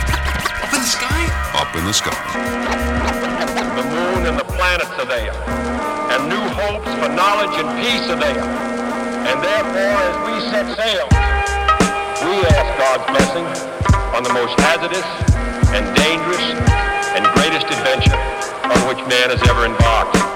[0.61, 1.25] Up in the sky?
[1.55, 2.13] Up in the sky.
[3.77, 5.33] The moon and the planets are there.
[6.13, 8.45] And new hopes for knowledge and peace are there.
[9.25, 11.26] And therefore, as we set sail,
[12.27, 13.47] we ask God's blessing
[14.17, 15.07] on the most hazardous
[15.71, 16.43] and dangerous
[17.15, 18.19] and greatest adventure
[18.67, 20.36] on which man has ever embarked.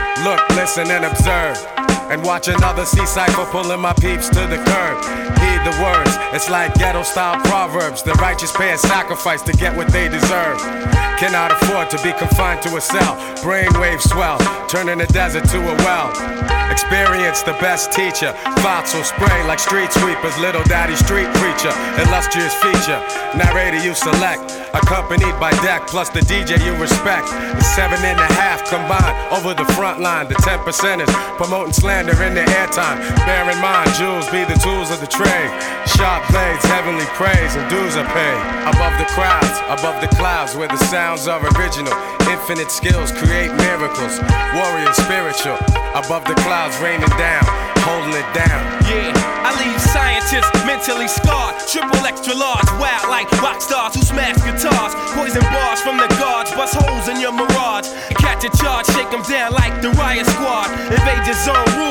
[0.23, 1.80] Look, listen, and observe.
[2.11, 4.97] And watch another sea cipher pulling my peeps to the curb.
[5.39, 8.03] Heed the words, it's like ghetto style proverbs.
[8.03, 10.59] The righteous pay a sacrifice to get what they deserve.
[11.17, 13.15] Cannot afford to be confined to a cell.
[13.45, 16.11] Brainwave swell, turning the desert to a well.
[16.71, 18.31] Experience the best teacher.
[18.63, 20.37] Thoughts will spray like street sweepers.
[20.39, 21.71] Little daddy street preacher.
[21.99, 22.99] Illustrious feature.
[23.35, 24.55] Narrator you select.
[24.73, 27.27] Accompanied by deck plus the DJ you respect.
[27.27, 30.29] The seven and a half combined over the front line.
[30.29, 32.97] The ten percenters promoting slander in the airtime.
[33.25, 35.51] Bear in mind, jewels be the tools of the trade.
[35.85, 38.39] Sharp blades, heavenly praise, and dues are paid.
[38.73, 41.93] Above the crowds, above the clouds, where the sounds are original.
[42.29, 44.17] Infinite skills create miracles.
[44.55, 45.57] Warrior spiritual.
[45.93, 47.43] Above the clouds, raining down,
[47.85, 48.61] holding it down.
[48.89, 49.13] Yeah,
[49.45, 51.59] I leave scientists mentally scarred.
[51.67, 54.93] Triple extra large, wild like rock stars who smash guitars.
[55.13, 57.85] Poison bars from the guards, bust holes in your mirage.
[58.17, 60.71] Catch a charge, shake them down like the riot squad.
[60.89, 61.90] Invade your zone, ruin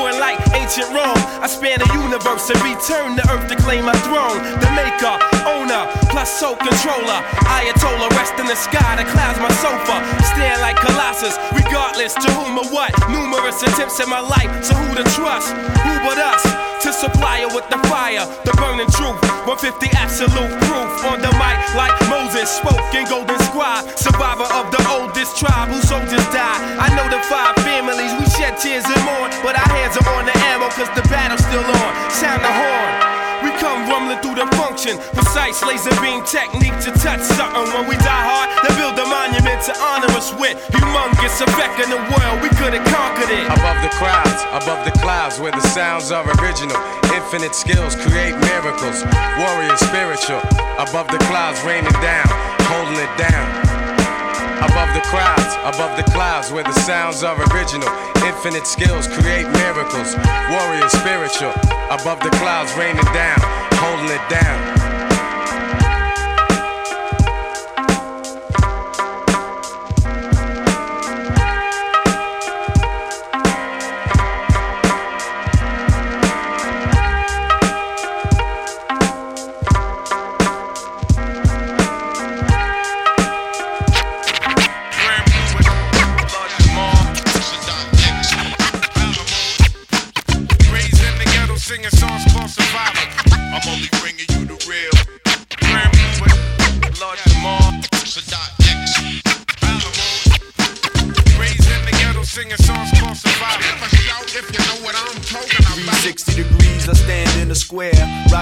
[0.71, 1.19] ancient Rome.
[1.43, 4.39] I span the universe and return to earth to claim my throne.
[4.63, 7.19] The maker, owner, plus soul controller.
[7.43, 9.99] Ayatollah, rest in the sky, the clouds my sofa.
[10.31, 12.91] Stand like Colossus, regardless to whom or what.
[13.09, 15.51] Numerous attempts in my life, so who to trust?
[15.51, 16.70] Who but us?
[16.81, 19.21] To supply her with the fire, the burning truth.
[19.45, 23.85] 150 absolute proof on the mic, like Moses spoke in Golden Scribe.
[23.93, 26.57] Survivor of the oldest tribe whose soldiers died.
[26.81, 29.29] I know the five families, we shed tears and mourn.
[29.45, 31.91] But our hands are on the ammo, cause the battle's still on.
[32.09, 33.10] Sound the horn.
[33.41, 34.97] We come rumbling through the function.
[35.17, 37.65] Precise laser beam technique to touch something.
[37.73, 40.57] When we die hard, they build a monument to honor us with.
[40.77, 43.45] Humongous effect in the world, we could have conquered it.
[43.49, 46.77] Above the crowds, above the clouds, where the sounds are original.
[47.13, 49.03] Infinite skills create miracles.
[49.41, 50.41] Warrior spiritual.
[50.77, 52.27] Above the clouds, raining down,
[52.69, 53.80] holding it down.
[54.61, 57.89] Above the crowds, above the clouds, where the sounds are original.
[58.23, 60.15] Infinite skills create miracles.
[60.49, 61.53] Warrior spiritual.
[61.89, 63.39] Above the clouds, raining down,
[63.81, 64.80] holding it down.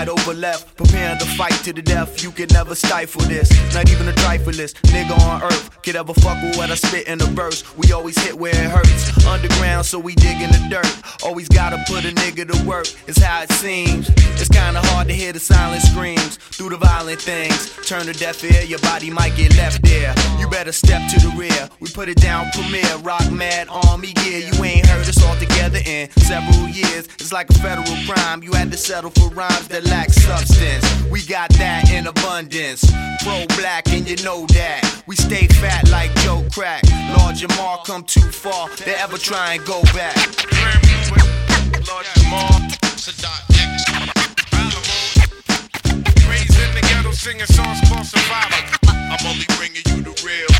[0.09, 2.23] Over left, preparing to fight to the death.
[2.23, 6.41] You can never stifle this, not even a trifleist nigga on earth could ever fuck
[6.43, 7.63] with what I spit in a verse.
[7.77, 11.23] We always hit where it hurts, underground, so we dig in the dirt.
[11.23, 14.09] Always gotta put a nigga to work, it's how it seems.
[14.39, 17.71] It's kinda hard to hear the silent screams through the violent things.
[17.87, 20.13] Turn a deaf ear, your body might get left there.
[20.39, 21.69] You better step to the rear.
[21.79, 24.39] We put it down, Premier, rock mad army gear.
[24.39, 27.07] You ain't heard us all together in several years.
[27.19, 28.43] It's like a federal crime.
[28.43, 30.85] you had to settle for rhymes that lack substance.
[31.11, 32.85] We got that in abundance.
[33.23, 35.03] Pro black, and you know that.
[35.07, 36.83] We stay fat like Joe Crack.
[37.17, 40.15] Lord Jamar come too far, they ever try and go back.
[41.89, 42.55] Lord Jamar,
[43.03, 43.41] Sadat.
[46.29, 48.61] Raised in the ghetto singing songs called Survival.
[48.87, 50.51] I'm only bringing you the real.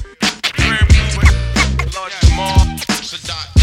[1.96, 2.60] Lord Jamar,
[3.10, 3.59] Sadat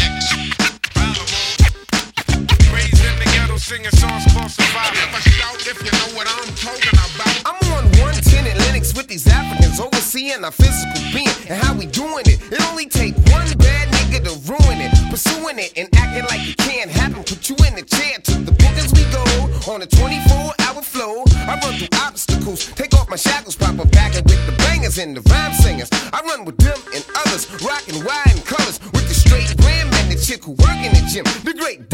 [3.57, 4.96] in ghetto singing songs called Survival.
[5.00, 7.32] Never shout if you know what I'm talking about.
[7.46, 11.86] I'm on 110 in Lenox with these Africans overseeing our physical being and how we
[11.86, 12.40] doing it.
[12.52, 16.57] It only take one bad nigga to ruin it, pursuing it and acting like it
[16.59, 17.24] can't happen.
[17.24, 19.24] Put you in the chair to the bookings we go
[19.72, 21.24] on a 24 hour flow.
[21.48, 25.16] I run through obstacles, take off my shackles, pop a back with the bangers and
[25.16, 25.88] the rhyme singers.
[26.12, 30.12] I run with them and others, rocking wide and colors with the straight rim and
[30.12, 31.24] the chick who work in the gym.
[31.44, 31.88] The great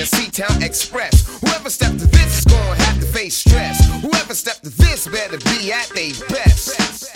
[0.00, 1.28] the C-Town Express.
[1.42, 3.84] Whoever stepped to this is gonna have to face stress.
[4.00, 7.12] Whoever stepped to this better be at their best.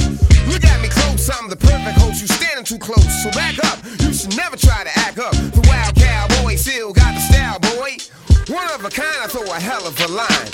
[0.53, 2.21] Look at me close, I'm the perfect host.
[2.21, 3.79] You standing too close, so back up.
[4.01, 5.33] You should never try to act up.
[5.33, 7.97] The wild cowboy still got the style, boy.
[8.53, 10.51] One of a kind, I throw a hell of a line.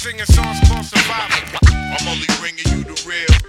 [0.00, 1.58] Singing songs called Survival.
[1.68, 3.39] I'm only bringing you the real.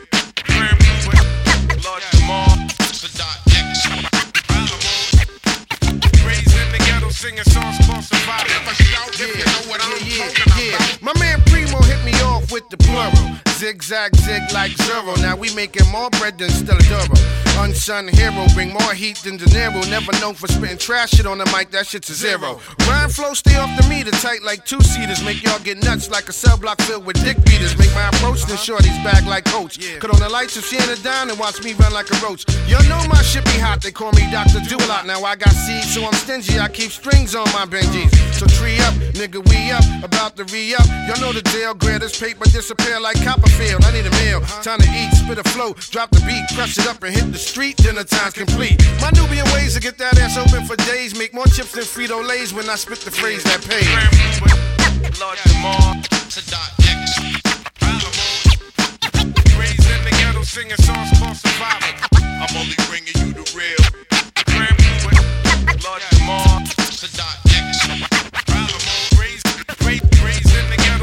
[13.61, 15.13] Zigzag zig like zero.
[15.21, 17.13] Now we making more bread than Stella D'oro.
[17.61, 19.87] Unsung hero, bring more heat than De Niro.
[19.87, 22.59] Never known for spitting trash shit on the mic, that shit's a zero.
[22.87, 25.23] Rhyme flow stay off the meter, tight like two seaters.
[25.23, 27.77] Make y'all get nuts like a cell block filled with dick beaters.
[27.77, 29.77] Make my approach then shorties back like coach.
[29.99, 32.49] Cut on the lights ain't it down and watch me run like a roach.
[32.67, 34.59] Y'all know my shit be hot, they call me Dr.
[34.67, 35.05] Do a lot.
[35.05, 36.57] Now I got seeds, so I'm stingy.
[36.57, 38.09] I keep strings on my Benjis.
[38.33, 40.87] So tree up, nigga, we up, about to re up.
[41.05, 41.45] Y'all know the
[41.77, 43.17] grab this paper disappear like
[43.51, 43.83] Copperfield.
[43.85, 46.87] I need a meal, time to eat, spit a flow, drop the beat, crush it
[46.87, 47.77] up and hit the street.
[47.77, 48.81] Dinner time's complete.
[48.99, 51.17] My Nubian ways to get that ass open for days.
[51.17, 53.87] Make more chips than Frito Lays when I spit the phrase that pays.
[55.19, 57.19] Lord Jamar, Sadat X.
[59.57, 61.89] Raised in the ghetto singing songs called Survival.
[62.23, 63.83] I'm only bringing you the real.
[65.83, 67.50] Lord Jamar, Sadat X.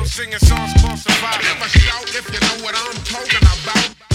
[0.09, 1.43] singing songs called Survival.
[1.45, 4.08] Never shout if you know what I'm talking about.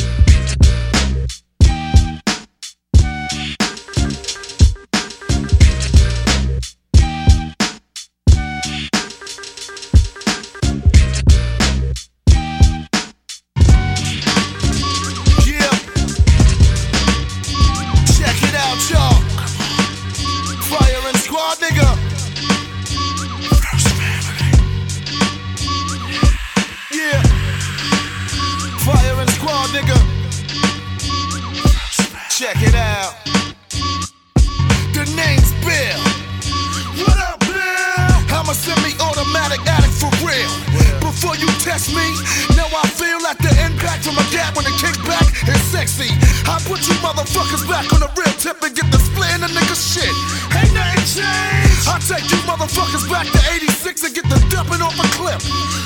[42.57, 46.09] Now I feel like the impact from a gap when the kickback is sexy.
[46.49, 49.51] I put you motherfuckers back on the real tip and get the split in the
[49.51, 50.13] nigga shit.
[50.53, 51.87] Ain't nothing changed.
[51.87, 55.41] I take you motherfuckers back to 86 and get the dumping off a clip.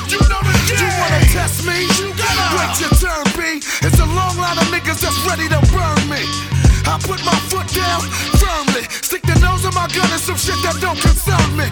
[0.08, 0.80] You know the game.
[0.80, 1.84] You wanna test me?
[2.00, 3.60] You gotta wait your turn, B.
[3.84, 6.67] It's a long line of niggas that's ready to burn me.
[6.88, 8.00] I put my foot down
[8.40, 8.88] firmly.
[9.04, 11.68] Stick the nose of my gun in some shit that don't concern me.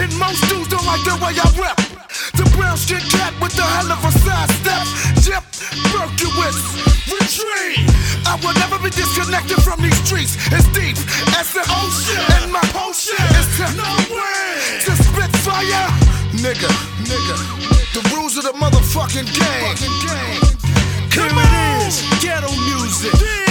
[0.00, 1.76] And most dudes don't like the way I rep.
[2.32, 4.84] The brown skin cat with the hell of a side step.
[5.20, 5.44] Jip,
[5.92, 6.56] Berkowitz,
[7.04, 7.84] retreat.
[8.24, 10.40] I will never be disconnected from these streets.
[10.48, 10.96] It's deep
[11.36, 12.24] as the ocean.
[12.40, 14.80] And my potion is to, no way.
[14.88, 15.88] to spit fire.
[16.32, 16.72] Nigga,
[17.04, 17.36] nigga.
[17.92, 19.76] The rules of the motherfucking game.
[21.12, 23.45] Here it is, ghetto music.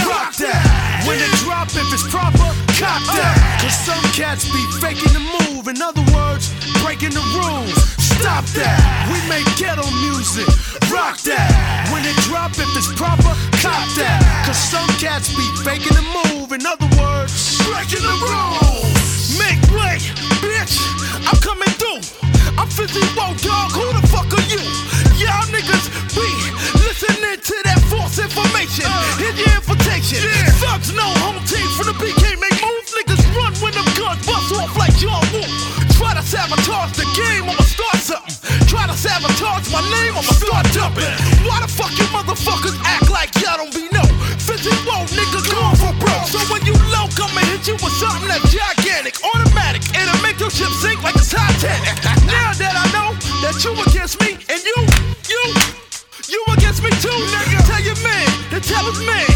[1.06, 3.38] When it drop, if it's proper, cop that.
[3.38, 3.62] Uh.
[3.62, 5.68] Cause some cats be faking the move.
[5.70, 6.50] In other words,
[6.82, 7.78] breaking the rules.
[8.18, 8.82] Stop that.
[9.06, 10.50] We make ghetto music.
[10.90, 11.46] Rock that.
[11.94, 13.30] When it drop, if it's proper,
[13.62, 14.18] cop that.
[14.50, 16.50] Cause some cats be faking the move.
[16.50, 19.38] In other words, breaking the rules.
[19.38, 20.02] Make way,
[20.42, 20.74] bitch.
[21.22, 22.02] I'm coming through.
[22.58, 23.70] I'm 50 whoa, dog.
[23.78, 24.58] Who the fuck are you?
[25.22, 25.86] Y'all niggas
[26.18, 28.88] be listening to that false information.
[28.88, 29.20] Uh.
[29.20, 30.24] Hit your invitation.
[30.64, 32.92] Thugs know home team from the BK make moves.
[32.96, 35.44] Niggas run when them guns bust off like John Woo.
[35.96, 38.36] Try to sabotage the game, I'ma start something.
[38.68, 41.08] Try to sabotage my name, I'ma start jumping.
[41.44, 44.04] Why the fuck you motherfuckers act like y'all don't be no?
[44.40, 46.28] 50 whoa, nigga, going for broke.
[46.32, 50.22] So when you low, come and hit you with something that's gigantic, automatic, and it'll
[50.24, 51.96] make your ship sink like a Titanic.
[52.28, 53.12] now that I know
[53.44, 54.45] that you against me
[57.06, 57.58] too, nigga.
[57.70, 59.26] Tell your man to tell his man,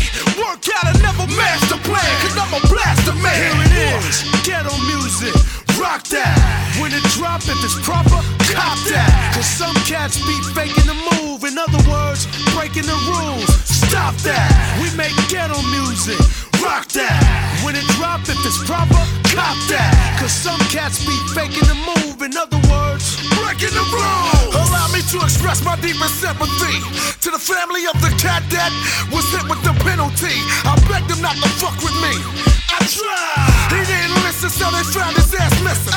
[0.43, 3.39] work out another master plan, cause I'm a blaster man.
[3.39, 5.35] Here it is, ghetto music,
[5.79, 6.35] rock that.
[6.81, 8.19] When it drop, if it's proper,
[8.51, 9.11] cop that.
[9.35, 13.51] Cause some cats be faking the move, in other words, breaking the rules.
[13.67, 14.51] Stop that.
[14.83, 16.19] We make ghetto music,
[16.61, 17.17] rock that.
[17.65, 19.01] When it drop, if it's proper,
[19.33, 19.93] cop that.
[20.21, 24.53] Cause some cats be faking the move, in other words, breaking the rules.
[24.55, 26.77] Allow me to express my deepest sympathy
[27.25, 28.73] to the family of the cat that
[29.13, 30.37] was hit with the penalty.
[30.65, 32.15] I begged him not to fuck with me.
[32.71, 33.75] I tried.
[33.75, 35.97] He didn't listen, so they found his ass missing.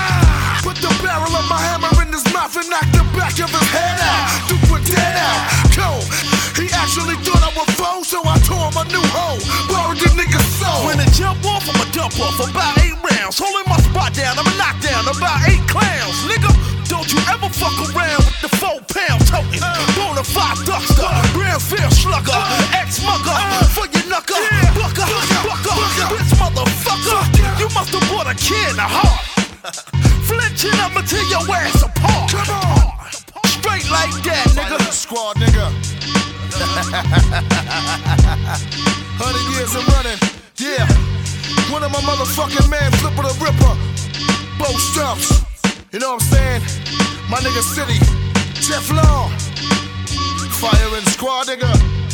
[0.63, 3.67] Put the barrel of my hammer in his mouth and knocked the back of his
[3.71, 4.23] head out.
[4.47, 5.39] Duke went dead out.
[5.75, 6.32] Cold.
[6.53, 9.41] He actually thought I was foe, so I tore him a new hole.
[9.65, 10.85] Borrowed the nigga's soul.
[10.85, 13.41] When it jump off, I'ma dump off about eight rounds.
[13.41, 16.17] Holding my spot down, I'ma knock down about eight clowns.
[16.29, 16.53] Nigga,
[16.85, 19.65] don't you ever fuck around with the four pound toting.
[19.97, 22.37] Bonafide duckster, Brownsville slugger,
[22.77, 23.33] ex mugger,
[23.73, 24.37] for your knucker,
[24.77, 25.09] bucker,
[25.41, 25.75] bucker,
[26.13, 27.21] bitch motherfucker.
[27.57, 29.25] You must have bought a kid a heart.
[30.29, 32.29] Flinching, I'ma tear your ass apart.
[32.29, 32.93] Come on.
[33.49, 34.91] Straight like that, nigga.
[34.91, 36.32] Squad, nigga.
[39.17, 40.19] Hundred years of running,
[40.61, 40.85] yeah.
[41.73, 43.73] One of my motherfucking man, Flipper the Ripper,
[44.59, 45.41] Bo Stumps.
[45.91, 46.61] You know what I'm saying?
[47.27, 47.97] My nigga City,
[48.61, 49.29] Jeff Law,
[50.61, 52.12] Fire and Squad, nigga.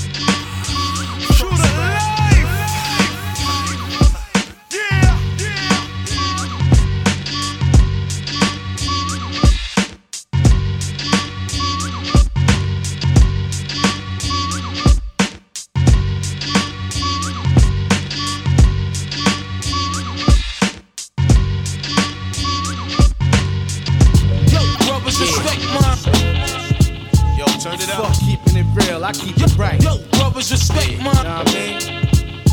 [29.00, 29.82] Real, I keep it right.
[29.84, 31.12] Yo, brothers, respect my.
[31.12, 31.80] I mean?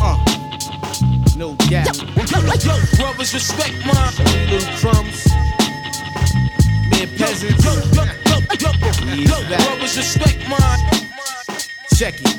[0.00, 0.16] Uh,
[1.36, 1.94] no gap.
[1.96, 4.12] Yo, brothers, respect my.
[4.50, 5.26] Little crumbs.
[6.90, 7.64] Mere peasants.
[7.64, 8.04] Yo, yo,
[8.60, 8.70] yo,
[9.14, 10.58] yo, yo, brothers, respect my.
[11.94, 12.36] Check it.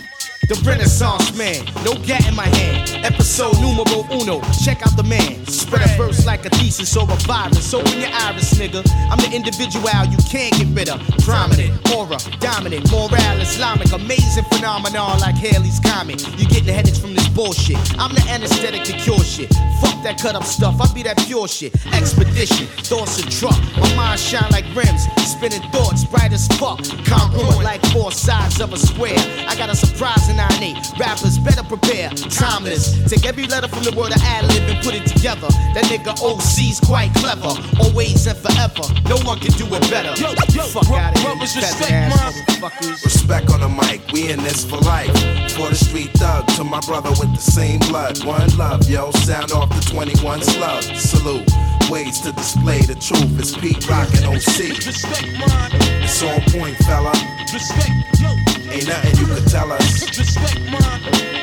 [0.48, 3.06] The Renaissance man, no gat in my hand.
[3.38, 5.46] Episode numero uno, check out the man.
[5.46, 7.72] Spread a verse like a thesis or a virus.
[7.72, 8.82] Open your iris, nigga.
[9.14, 10.98] I'm the individual you can't get rid of.
[11.22, 16.18] Prominent, aura, dominant, moral, Islamic, amazing phenomenon like Halley's Comet.
[16.40, 17.78] You getting the headaches from this bullshit.
[18.00, 19.54] I'm the anesthetic to cure shit.
[19.86, 21.76] Fuck that cut up stuff, I be that pure shit.
[21.94, 23.62] Expedition, thoughts and truck.
[23.78, 26.82] My mind shine like rims, spinning thoughts bright as fuck.
[27.06, 29.22] Congruent like four sides of a square.
[29.46, 32.10] I got a surprise surprising nine Rappers better prepare.
[32.10, 32.98] Timeless.
[33.10, 35.52] Take every letter from the world of ad lib and put it together.
[35.76, 37.52] That nigga OC's quite clever.
[37.84, 38.88] Always and forever.
[39.12, 40.16] No one can do it better.
[40.16, 41.36] Fuck out of here.
[41.36, 43.04] you respect my- motherfuckers.
[43.04, 45.12] Respect on the mic, we in this for life.
[45.52, 48.24] For the street thug, to my brother with the same blood.
[48.24, 50.84] One love, yo, sound off the 21 slug.
[50.96, 51.50] Salute.
[51.92, 53.40] Ways to display the truth.
[53.40, 54.72] It's Pete Rock and OC.
[54.88, 55.72] Respect mine.
[56.04, 57.12] It's on point, fella.
[57.52, 58.47] Respect, yo.
[58.78, 60.06] Ain't nothing you could tell us.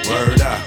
[0.08, 0.60] Word up.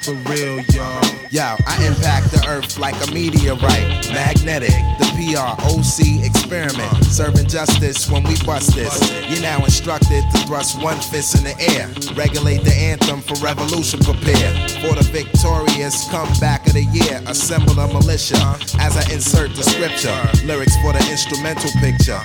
[0.00, 1.04] For real, y'all.
[1.30, 4.08] Yo, I impact the earth like a meteorite.
[4.10, 7.04] Magnetic, the PROC experiment.
[7.04, 8.96] Serving justice when we bust this.
[9.28, 11.86] You're now instructed to thrust one fist in the air.
[12.16, 14.50] Regulate the anthem for revolution prepare.
[14.80, 17.20] For the victorious comeback of the year.
[17.26, 20.16] Assemble a militia as I insert the scripture.
[20.46, 22.20] Lyrics for the instrumental picture.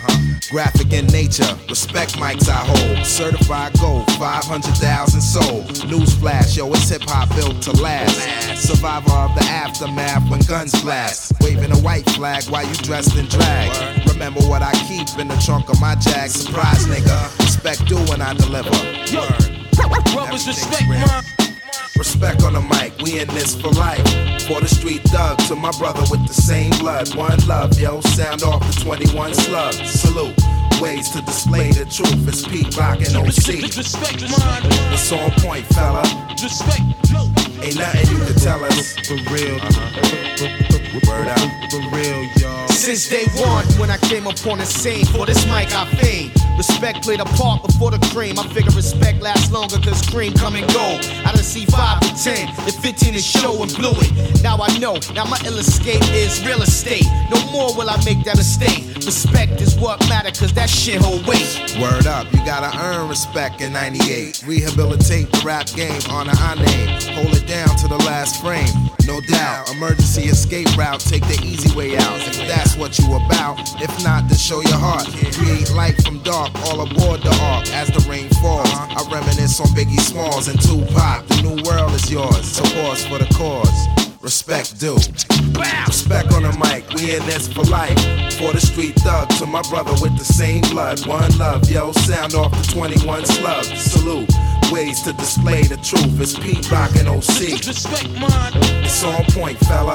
[0.49, 1.57] Graphic in nature.
[1.67, 3.05] Respect mics I hold.
[3.05, 5.68] Certified gold, 500,000 sold.
[5.89, 8.68] Newsflash, yo, it's hip hop built to last.
[8.68, 11.34] Survivor of the aftermath when guns blast.
[11.41, 13.72] Waving a white flag while you dressed in drag.
[14.07, 16.30] Remember what I keep in the trunk of my jag.
[16.30, 17.39] Surprise, nigga.
[17.39, 18.70] Respect due when I deliver.
[20.32, 21.36] Respect.
[21.97, 24.03] Respect on the mic, we in this for life.
[24.47, 27.16] For the street thug, to my brother with the same blood.
[27.16, 29.74] One love, yo, sound off the 21 slug.
[29.74, 30.36] Salute.
[30.82, 32.28] Ways to display the truth.
[32.28, 33.63] It's Pete Rock and OC.
[33.78, 34.61] Respect mine.
[34.93, 36.03] It's on point, fella.
[37.63, 38.95] Ain't nothing you can tell us.
[39.07, 39.55] For real.
[39.55, 41.09] Uh-huh.
[41.09, 41.71] Word out.
[41.71, 42.64] For real, y'all.
[42.76, 45.05] Since day one when I came upon the scene.
[45.05, 46.32] For this mic, I fame.
[46.57, 48.38] Respect played a part before the cream.
[48.38, 50.99] I figure respect lasts longer cause cream come and go.
[51.26, 54.43] I done see 5 to 10, the 15 is show and blew it.
[54.43, 57.05] Now I know, now my ill escape is real estate.
[57.32, 58.95] No more will I make that mistake.
[58.95, 61.76] Respect is what matter cause that shit hold weight.
[61.82, 64.43] Word up, you gotta earn respect in 98.
[64.45, 66.88] Rehabilitate the rap game, honor our name.
[67.15, 68.71] Hold it down to the last frame,
[69.05, 69.71] no doubt.
[69.71, 72.19] Emergency escape route, take the easy way out.
[72.28, 75.05] If that's what you about, if not, then show your heart.
[75.34, 78.70] Create light from dark, all aboard the ark as the rain falls.
[78.72, 81.28] I reminisce on Biggie Smalls and Tupac.
[81.28, 84.04] The new world is yours, so pause for the cause.
[84.26, 84.95] Respect due.
[85.86, 87.93] Respect on the mic, we in this for life.
[88.39, 91.05] For the street thug, to my brother with the same blood.
[91.05, 93.65] One love, yo, sound off the 21 slug.
[93.65, 94.28] Salute.
[94.71, 96.19] Ways to display the truth.
[96.19, 97.61] It's Pete Rock and OC.
[97.69, 98.53] Respect mine.
[98.82, 99.93] It's on point, fella.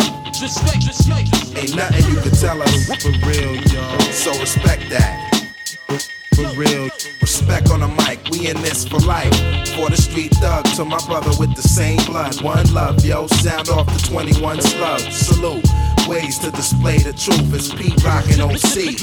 [1.58, 2.86] Ain't nothing you can tell us.
[3.02, 3.98] For real, y'all.
[4.14, 6.19] So respect that.
[6.34, 6.88] For real.
[7.20, 9.32] Respect on the mic, we in this for life.
[9.76, 12.40] For the street thug, to my brother with the same blood.
[12.42, 15.00] One love, yo, sound off the 21 slug.
[15.00, 15.64] Salute.
[16.08, 17.54] Ways to display the truth.
[17.54, 19.00] It's Pete Rock and OC.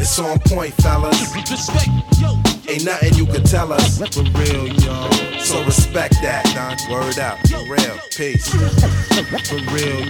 [0.00, 1.34] It's on point, fellas.
[1.34, 1.88] Respect,
[2.18, 2.38] yo.
[2.68, 3.98] Ain't nothing you can tell us.
[3.98, 5.12] For real, y'all.
[5.38, 6.78] So respect that, Don.
[6.90, 7.38] Word out.
[7.48, 7.98] For real.
[8.16, 8.48] Peace.
[8.48, 8.58] For
[9.74, 10.06] real.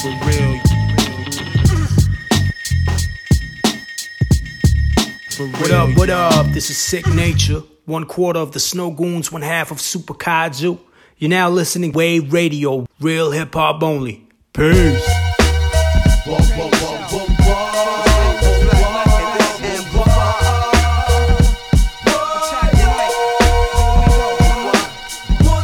[0.00, 0.79] For real.
[5.40, 6.46] What up, what up?
[6.52, 7.62] This is Sick Nature.
[7.86, 10.78] One quarter of the Snow Goons, one half of Super Kaiju.
[11.16, 14.28] You're now listening Wave Radio, real hip hop only.
[14.52, 15.08] Peace.
[16.26, 16.42] One,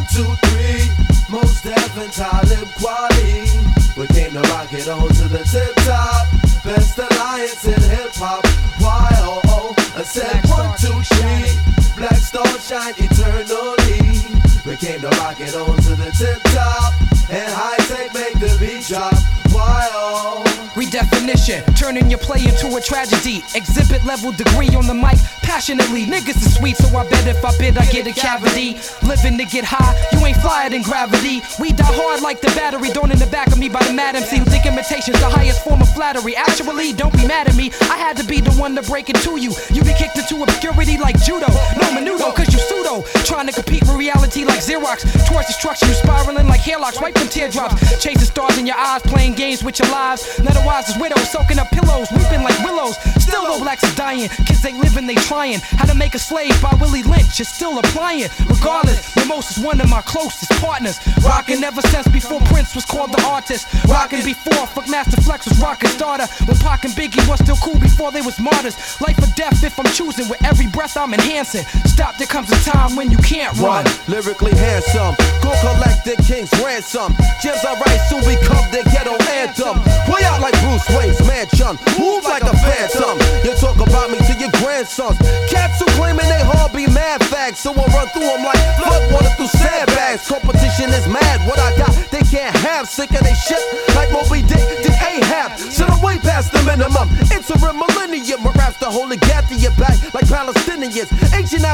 [0.09, 0.89] two, three,
[1.29, 3.99] most definitely Talib Kweli.
[3.99, 6.26] We came to rock it on to the tip top.
[6.66, 8.44] Best alliance in hip hop.
[8.80, 9.74] Y-O-O.
[9.96, 11.65] I said one, two, three.
[11.97, 14.20] Black star shine eternally.
[14.66, 16.92] We came to rock it on to the tip top.
[17.30, 19.14] And high tech make the beat drop.
[19.51, 20.44] Y-O.
[20.76, 23.42] Redefinition, turning your play into a tragedy.
[23.55, 26.05] Exhibit level degree on the mic, passionately.
[26.05, 28.76] Niggas is sweet, so I bet if I bid, I get a cavity.
[29.01, 31.40] Living to get high, you ain't flyer than gravity.
[31.59, 34.16] We die hard like the battery, thrown in the back of me by the mad
[34.16, 36.36] MC who think imitation's the highest form of flattery.
[36.36, 39.16] Actually, don't be mad at me, I had to be the one to break it
[39.24, 39.55] to you.
[39.72, 41.49] You be kicked into obscurity like judo,
[41.80, 43.03] no menudo, cause you pseudo.
[43.24, 45.03] Trying to compete with reality like Xerox.
[45.28, 47.01] Towards destruction, you spiraling like hairlocks.
[47.01, 50.41] Wipe them teardrops, chasing stars in your eyes, playing games with your lives.
[50.41, 52.97] Otherwise, as widows, soaking up pillows, weeping like willows.
[53.22, 54.28] Still, though blacks are dying.
[54.47, 55.61] Kids ain't living, they trying.
[55.78, 58.28] How to make a slave by Willie Lynch is still applying.
[58.49, 60.99] Regardless, Mimos is one of my closest partners.
[61.24, 63.66] Rockin' ever since before Prince was called the artist.
[63.89, 66.26] Rockin' before Funkmaster Flex was rockin' starter.
[66.47, 68.76] When Pac and Biggie was still cool before they was martyrs.
[69.01, 70.28] Life or death if I'm choosing.
[70.28, 71.64] With every breath I'm enhancing.
[71.85, 73.85] Stop, there comes a time when you can't run.
[73.85, 75.14] Run, lyrically handsome.
[75.43, 77.14] Go collect the king's ransom.
[77.43, 79.77] Gems I write soon become the ghetto anthem.
[80.09, 81.77] Way out like Bruce Wayne's mansion.
[81.99, 83.16] Move like a phantom.
[83.45, 85.18] You talk about me to your grandsons.
[85.51, 86.43] Cats who claiming they
[86.77, 87.57] be mad fags.
[87.57, 90.29] So I run through them like flood water through sandbags.
[90.29, 91.41] Competition is mad.
[91.49, 92.87] What I got, they can't have.
[92.87, 93.61] Sick of they shit
[93.97, 95.59] like Moby Dick did Ahab.
[95.59, 97.09] So I'm way past the minimum.
[97.33, 98.45] Interim millennium.
[98.45, 99.36] My raps the whole gat
[99.76, 101.09] back like Palestinians.
[101.32, 101.64] Ancient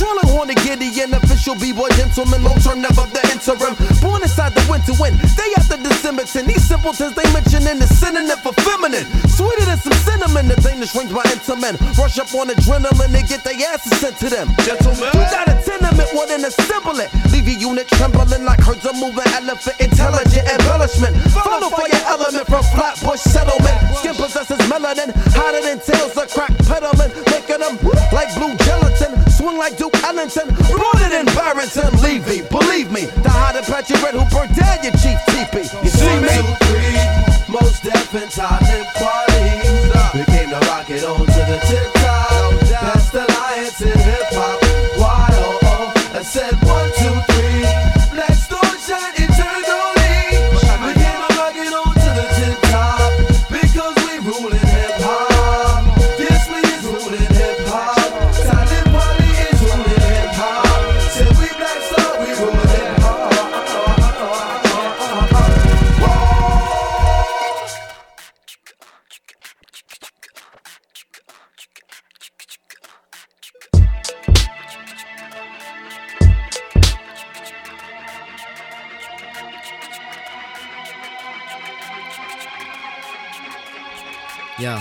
[0.00, 0.24] Abyssinian.
[0.24, 1.14] Strolling horny Gideon.
[1.14, 2.42] Official B-boy gentleman.
[2.42, 3.74] Long term, never the interim.
[4.00, 5.20] Born inside the winter wind.
[5.36, 6.24] Day after December.
[6.24, 6.46] 10.
[6.46, 9.04] These simpletons they mention in the synonym for feminine.
[9.28, 10.48] Sweeter than some cinnamon.
[10.48, 11.80] The thing that shrinks my intimate.
[11.98, 13.12] Rush up on adrenaline.
[13.12, 14.48] They get their asses sent to them.
[14.64, 15.10] Gentlemen.
[15.12, 16.08] Got a tenement.
[16.30, 17.10] In assemble it.
[17.32, 19.74] Leave your unit trembling like herds of moving elephant.
[19.80, 21.16] Intelligent embellishment.
[21.32, 23.74] Follow for your element from Flatbush settlement.
[23.98, 25.10] Skin possesses melanin.
[25.34, 27.10] Hotter than tails of crack peddling.
[27.32, 27.74] Making them
[28.12, 29.16] like blue gelatin.
[29.32, 30.48] Swing like Duke Ellington.
[30.70, 31.90] Rooted in Barrington.
[32.02, 32.42] Levy.
[32.48, 33.06] Believe me.
[33.22, 35.66] The hot and patchy red who burned down your chief teepee.
[35.82, 36.28] You see me?
[36.28, 36.98] One, two, three.
[37.48, 40.14] Mos Def and Talib Kweli.
[40.14, 42.60] We came to rock it on to the tip top.
[42.70, 44.19] Best alliance in hip
[84.60, 84.78] Yo,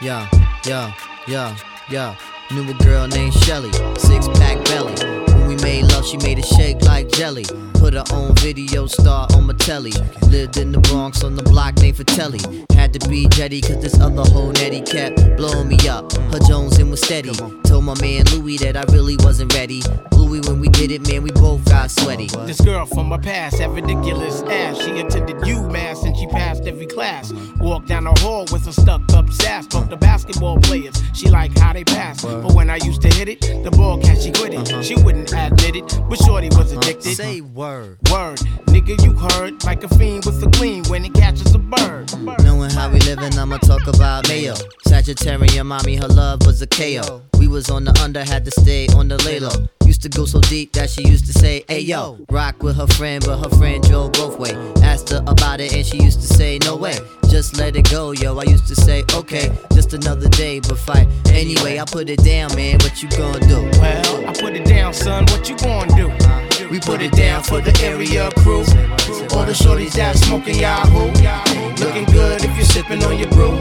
[0.00, 0.28] yeah,
[0.66, 0.92] yeah,
[1.28, 1.56] yeah,
[1.88, 2.16] yeah.
[2.50, 5.21] Knew a girl named Shelly, six pack belly.
[5.62, 7.44] Made love, she made it shake like jelly.
[7.74, 9.92] Put her own video star on my telly.
[10.28, 12.40] Lived in the Bronx on the block named for Telly.
[12.74, 16.12] Had to be jetty, cause this other whole netty kept blowing me up.
[16.12, 17.32] Her Jones in was steady.
[17.64, 19.82] Told my man Louis that I really wasn't ready.
[20.12, 22.28] Louis, when we did it, man, we both got sweaty.
[22.46, 24.78] This girl from my past had ridiculous ass.
[24.78, 27.32] She attended UMass and she passed every class.
[27.58, 29.66] Walked down the hall with a stuck up sass.
[29.66, 31.02] Talked the basketball players.
[31.14, 32.24] She like how they pass.
[32.24, 34.84] But when I used to hit it, the ball catch she quit it.
[34.84, 37.14] She wouldn't admit it, but Shorty was addicted.
[37.14, 37.98] Say word.
[38.10, 38.38] Word.
[38.66, 42.12] Nigga, you heard like a fiend with a gleam when it catches a bird.
[42.42, 44.54] Knowing how we living, I'ma talk about Mayo.
[44.86, 47.22] Sagittarian mommy, her love was a KO.
[47.38, 49.68] We was on the under, had to stay on the lay low.
[49.92, 52.86] Used to go so deep that she used to say, Hey yo, rock with her
[52.86, 54.52] friend, but her friend drove both way.
[54.82, 58.12] Asked her about it and she used to say, No way, just let it go,
[58.12, 58.38] yo.
[58.38, 61.08] I used to say, Okay, just another day, but fight.
[61.26, 62.78] Anyway, I put it down, man.
[62.80, 63.60] What you gonna do?
[63.82, 65.26] Well, I put it down, son.
[65.26, 66.41] What you gonna do?
[66.72, 68.60] We put it down for the area crew.
[69.36, 71.08] All the shorties out smoking Yahoo.
[71.84, 73.60] Looking good if you're sipping on your brew.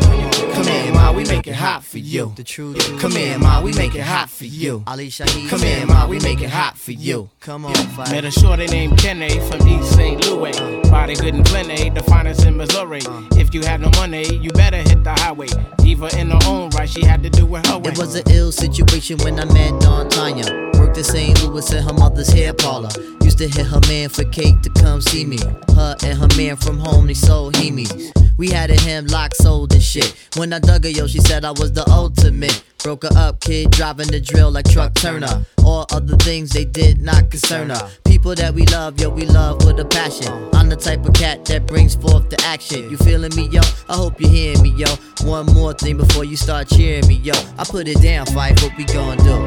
[0.54, 2.32] Come in, ma, we make it hot for you.
[2.38, 2.78] The truth.
[3.02, 4.86] Come in, ma, we make it hot for you.
[4.88, 5.50] Ali Shaheed.
[5.50, 7.30] Come in, ma, we make it hot for you.
[7.42, 8.12] Come on, fight.
[8.12, 10.26] Met a shorty named Kenny from East St.
[10.28, 10.58] Louis.
[10.58, 10.80] Uh.
[10.90, 13.02] Body good and plenty, the finest in Missouri.
[13.06, 13.24] Uh.
[13.34, 15.50] If you have no money, you better hit the highway.
[15.80, 17.92] Diva in her own right, she had to do it her way.
[17.92, 20.72] It was an ill situation when I met Don Tanya.
[20.92, 21.44] Worked in St.
[21.44, 22.90] Louis in her mother's hair parlor.
[23.24, 25.38] Used to hit her man for cake to come see me.
[25.74, 28.12] Her and her man from home, they sold hemies.
[28.38, 30.14] We had a hemlock sold and shit.
[30.36, 32.62] When I dug her, yo, she said I was the ultimate.
[32.84, 35.46] Broke her up, kid, driving the drill like Truck Turner.
[35.64, 37.90] All other things they did not concern her.
[38.04, 40.28] People that we love, yo, we love with a passion.
[40.54, 42.90] I'm the type of cat that brings forth the action.
[42.90, 43.62] You feeling me, yo?
[43.88, 44.88] I hope you hearing me, yo.
[45.24, 47.34] One more thing before you start cheering me, yo.
[47.58, 49.41] I put it down, fight, what we gon' do?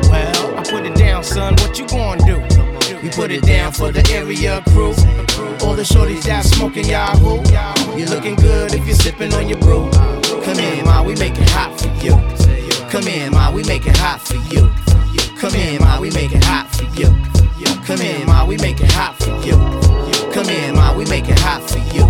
[0.74, 1.54] Put it down, son.
[1.60, 2.40] What you gonna do?
[3.00, 4.90] We put it down for the area crew.
[5.62, 7.36] All the shorties that smoking Yahoo.
[7.96, 9.88] You looking good if you're sipping on your brew.
[10.42, 12.18] Come in, ma, we make it hot for you.
[12.90, 14.68] Come in, ma, we make it hot for you.
[15.38, 17.06] Come in, ma, we make it hot for you.
[17.86, 19.54] Come in, ma, we make it hot for you.
[20.32, 22.02] Come in, ma, we make it hot for you.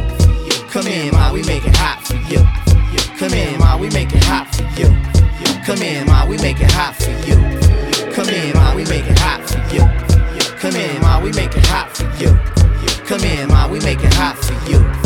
[0.72, 2.40] Come in, ma, we make it hot for you.
[3.18, 4.88] Come in, ma, we make it hot for you.
[5.66, 7.63] Come in, ma, we make it hot for you.
[8.12, 9.82] Come in, ma, we make it hot for you.
[10.58, 12.36] Come in, ma, we make it hot for you.
[13.06, 15.03] Come in, ma, we make it hot for you.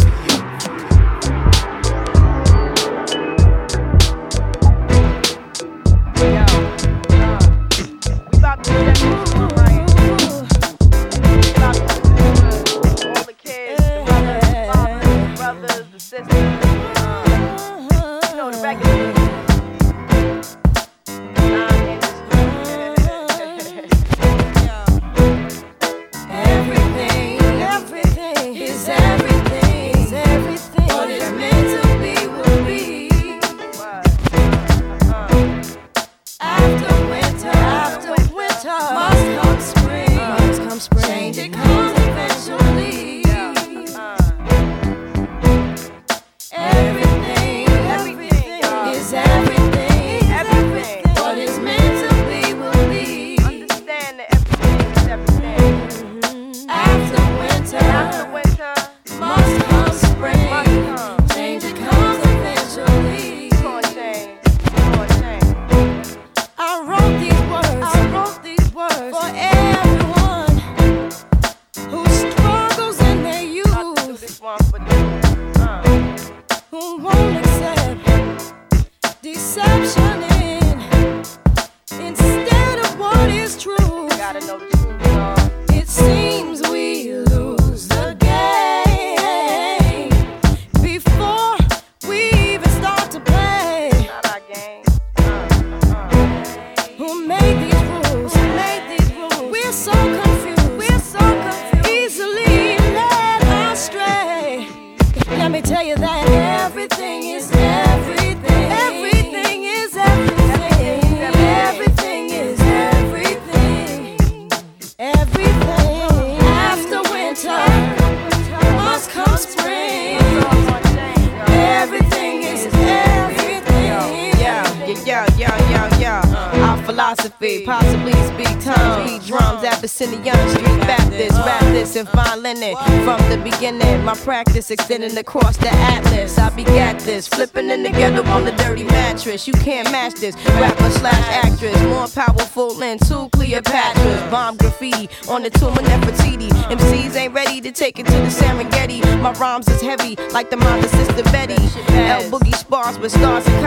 [134.70, 136.36] Extending across the atlas.
[136.36, 139.46] I begat this, flipping in the ghetto on the dirty mattress.
[139.46, 140.36] You can't match this.
[140.60, 144.30] Rapper slash actress, more powerful than two Cleopatras.
[144.30, 146.50] Bomb graffiti on the tomb of Nefertiti.
[146.68, 149.00] MCs ain't ready to take it to the Serengeti.
[149.22, 151.54] My rhymes is heavy like the mind of Sister Betty.
[151.88, 153.57] L Boogie spars with stars and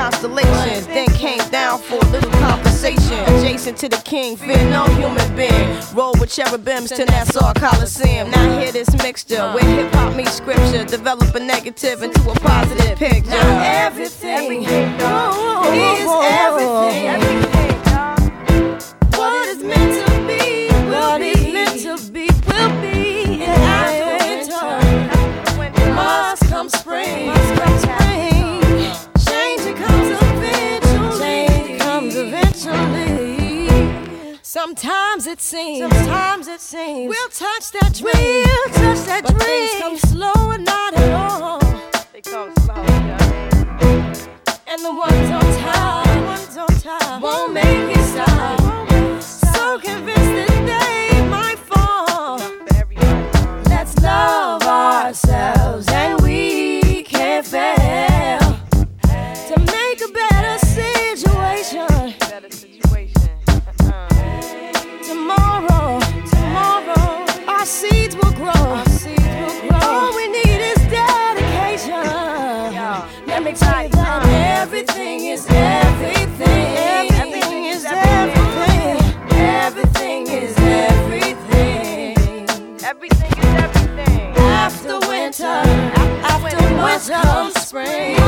[3.72, 5.78] Adjacent to the king, fear no human being.
[5.93, 8.30] Roll with cherubims to Nassau Coliseum.
[8.30, 10.84] Now hear this mixture where hip hop meets scripture.
[10.84, 13.30] Develop a negative into a positive picture.
[13.30, 14.65] Now everything,
[14.99, 17.51] oh, is everything.
[35.42, 35.80] It seems.
[35.80, 37.10] Sometimes it seems.
[37.10, 38.14] We'll touch that dream.
[38.14, 39.68] We'll touch that but dream.
[39.70, 41.60] Things come slow and not at all.
[42.14, 42.76] They come slow.
[44.68, 46.01] And the ones on top,
[87.10, 88.20] comes spring.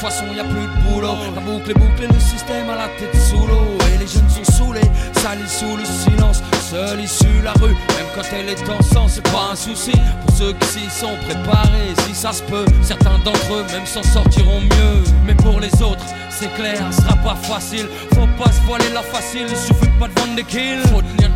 [0.00, 1.14] Toute façon, y a plus de boulot.
[1.34, 3.76] La boucle est bouclée, le système à la tête sous l'eau.
[3.92, 6.42] Et les jeunes sont saoulés, salis sous le silence.
[6.70, 9.92] Seule issue la rue, même quand elle est en sang, c'est pas un souci.
[10.24, 14.02] Pour ceux qui s'y sont préparés, si ça se peut, certains d'entre eux même s'en
[14.02, 15.04] sortiront mieux.
[15.26, 17.86] Mais pour les autres, c'est clair, ce sera pas facile.
[18.14, 20.80] Faut pas se voiler la facile, il suffit pas de vendre des kills.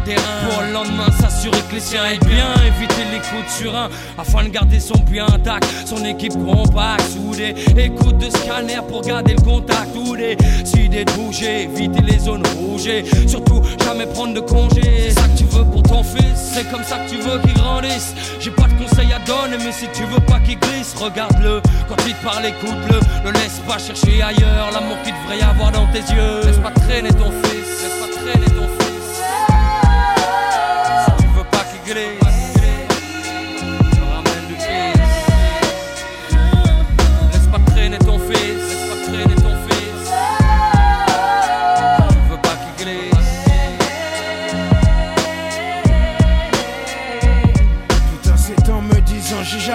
[0.05, 2.55] Pour le lendemain s'assurer que les siens aient bien.
[2.66, 3.88] Éviter les coups de surin
[4.18, 5.66] afin de garder son bien intact.
[5.86, 7.55] Son équipe compacte, soudée.
[7.76, 9.95] Écoute de scanner pour garder le contact.
[9.97, 10.36] Ou des
[10.76, 12.86] idées de bouger, éviter les zones rouges.
[12.86, 14.82] et Surtout jamais prendre de congé.
[15.09, 17.55] C'est ça que tu veux pour ton fils, c'est comme ça que tu veux qu'il
[17.55, 18.14] grandisse.
[18.40, 21.61] J'ai pas de conseils à donner, mais si tu veux pas qu'il glisse, regarde-le.
[21.88, 23.01] Quand il te parle, écoute-le.
[23.26, 26.40] Ne laisse pas chercher ailleurs l'amour qu'il devrait y avoir dans tes yeux.
[26.45, 28.84] Laisse pas traîner ton fils, laisse pas traîner ton fils.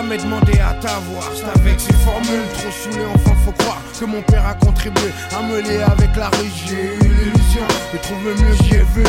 [0.10, 4.22] Jamais demandé à t'avoir C'est avec ces formules trop saoulées enfin faut croire que mon
[4.22, 8.56] père a contribué à me lier avec la rue J'ai eu l'illusion de trouver mieux
[8.64, 9.04] j'y ai vu.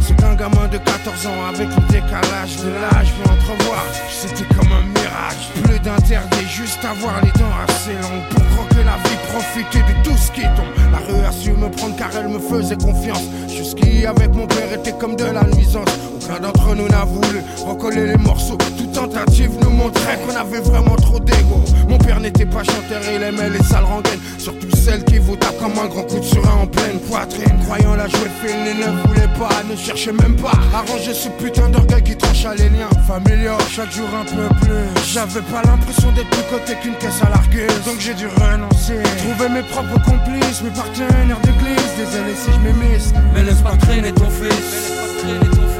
[0.00, 3.08] C'est qu'un gamin de 14 ans avec le décalage de l'âge.
[3.14, 5.48] Peut entrevoir C'était comme un mirage.
[5.64, 8.28] Plus d'interdit juste avoir les dents assez longues.
[8.30, 10.72] Pour croquer la vie profiter de tout ce qui tombe.
[10.92, 13.24] La rue a su me prendre car elle me faisait confiance.
[13.48, 15.88] Jusqu'ici avec mon père était comme de la nuisance
[16.24, 18.56] Aucun d'entre nous n'a voulu recoller les morceaux.
[18.78, 21.62] Toute tentative nous montrait qu'on avait vraiment trop d'ego.
[21.86, 24.20] Mon père n'était pas chanteur, il aimait les sales rengaines.
[24.38, 27.58] Surtout celles qui vous tapent comme un grand coup de surin en pleine poitrine.
[27.64, 31.28] Croyant la jouer fine, il ne voulait pas, ne cherchait même pas à ranger ce
[31.28, 33.58] putain d'orgueil qui trancha les liens familiaux.
[33.70, 35.04] Chaque jour un peu plus.
[35.12, 39.02] J'avais pas l'impression d'être plus côté qu'une caisse à largueuse Donc j'ai dû renoncer.
[39.18, 41.90] Trouver mes propres complices, mes partenaires d'église.
[41.98, 45.73] Désolé si je m'émisse Mais laisse pas traîner ton fils, laisse pas traîner ton fils.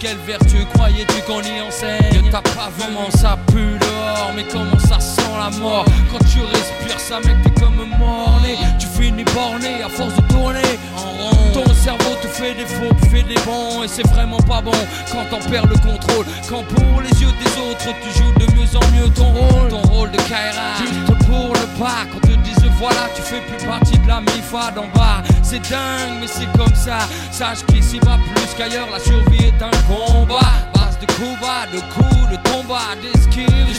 [0.00, 2.30] Quelle vertu croyais-tu qu'on y enseigne?
[2.30, 5.84] T'as pas vraiment ça pue dehors Mais comment ça sent la mort?
[6.12, 10.78] Quand tu respires ça mec t'es comme morné Tu finis borné à force de tourner
[10.96, 11.52] en rond.
[11.54, 14.72] Ton cerveau te fait des faux, fait des bons Et c'est vraiment pas bon.
[15.10, 18.76] Quand t'en perds le contrôle Quand pour les yeux des autres tu joues de mieux
[18.76, 19.68] en mieux ton rôle.
[19.70, 20.76] Ton rôle de Kaira.
[20.78, 24.70] Juste pour le pas Quand te disent voilà tu fais plus partie de la mi-fa
[24.70, 25.22] d'en bas.
[25.42, 26.98] C'est dingue mais c'est comme ça.
[27.30, 30.52] Sache qu'ici va plus qu'ailleurs La survie est un combat.
[31.00, 33.72] De coups bas, de coups, de tombats D'esquives, de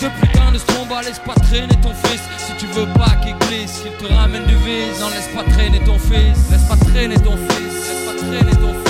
[0.00, 2.22] Ce putain de stromba Laisse pas traîner ton fils.
[2.38, 4.98] Si tu veux pas qu'il glisse Qu'il te ramène du vice.
[4.98, 6.50] Non laisse pas traîner ton fils.
[6.50, 7.74] Laisse pas traîner ton fils.
[7.74, 8.87] Laisse pas traîner ton fils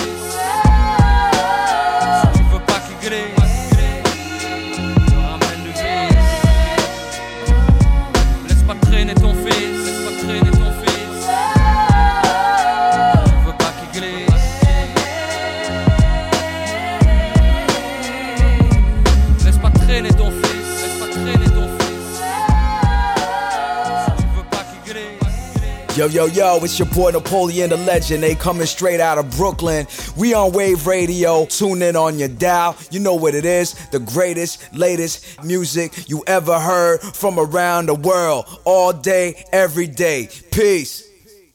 [26.09, 28.23] yo, yo, it's your boy Napoleon the Legend.
[28.23, 29.87] They coming straight out of Brooklyn.
[30.17, 31.47] We on Wave Radio.
[31.47, 32.77] Tune in on your dial.
[32.91, 33.75] You know what it is.
[33.89, 38.47] The greatest, latest music you ever heard from around the world.
[38.65, 40.29] All day, every day.
[40.51, 41.08] Peace.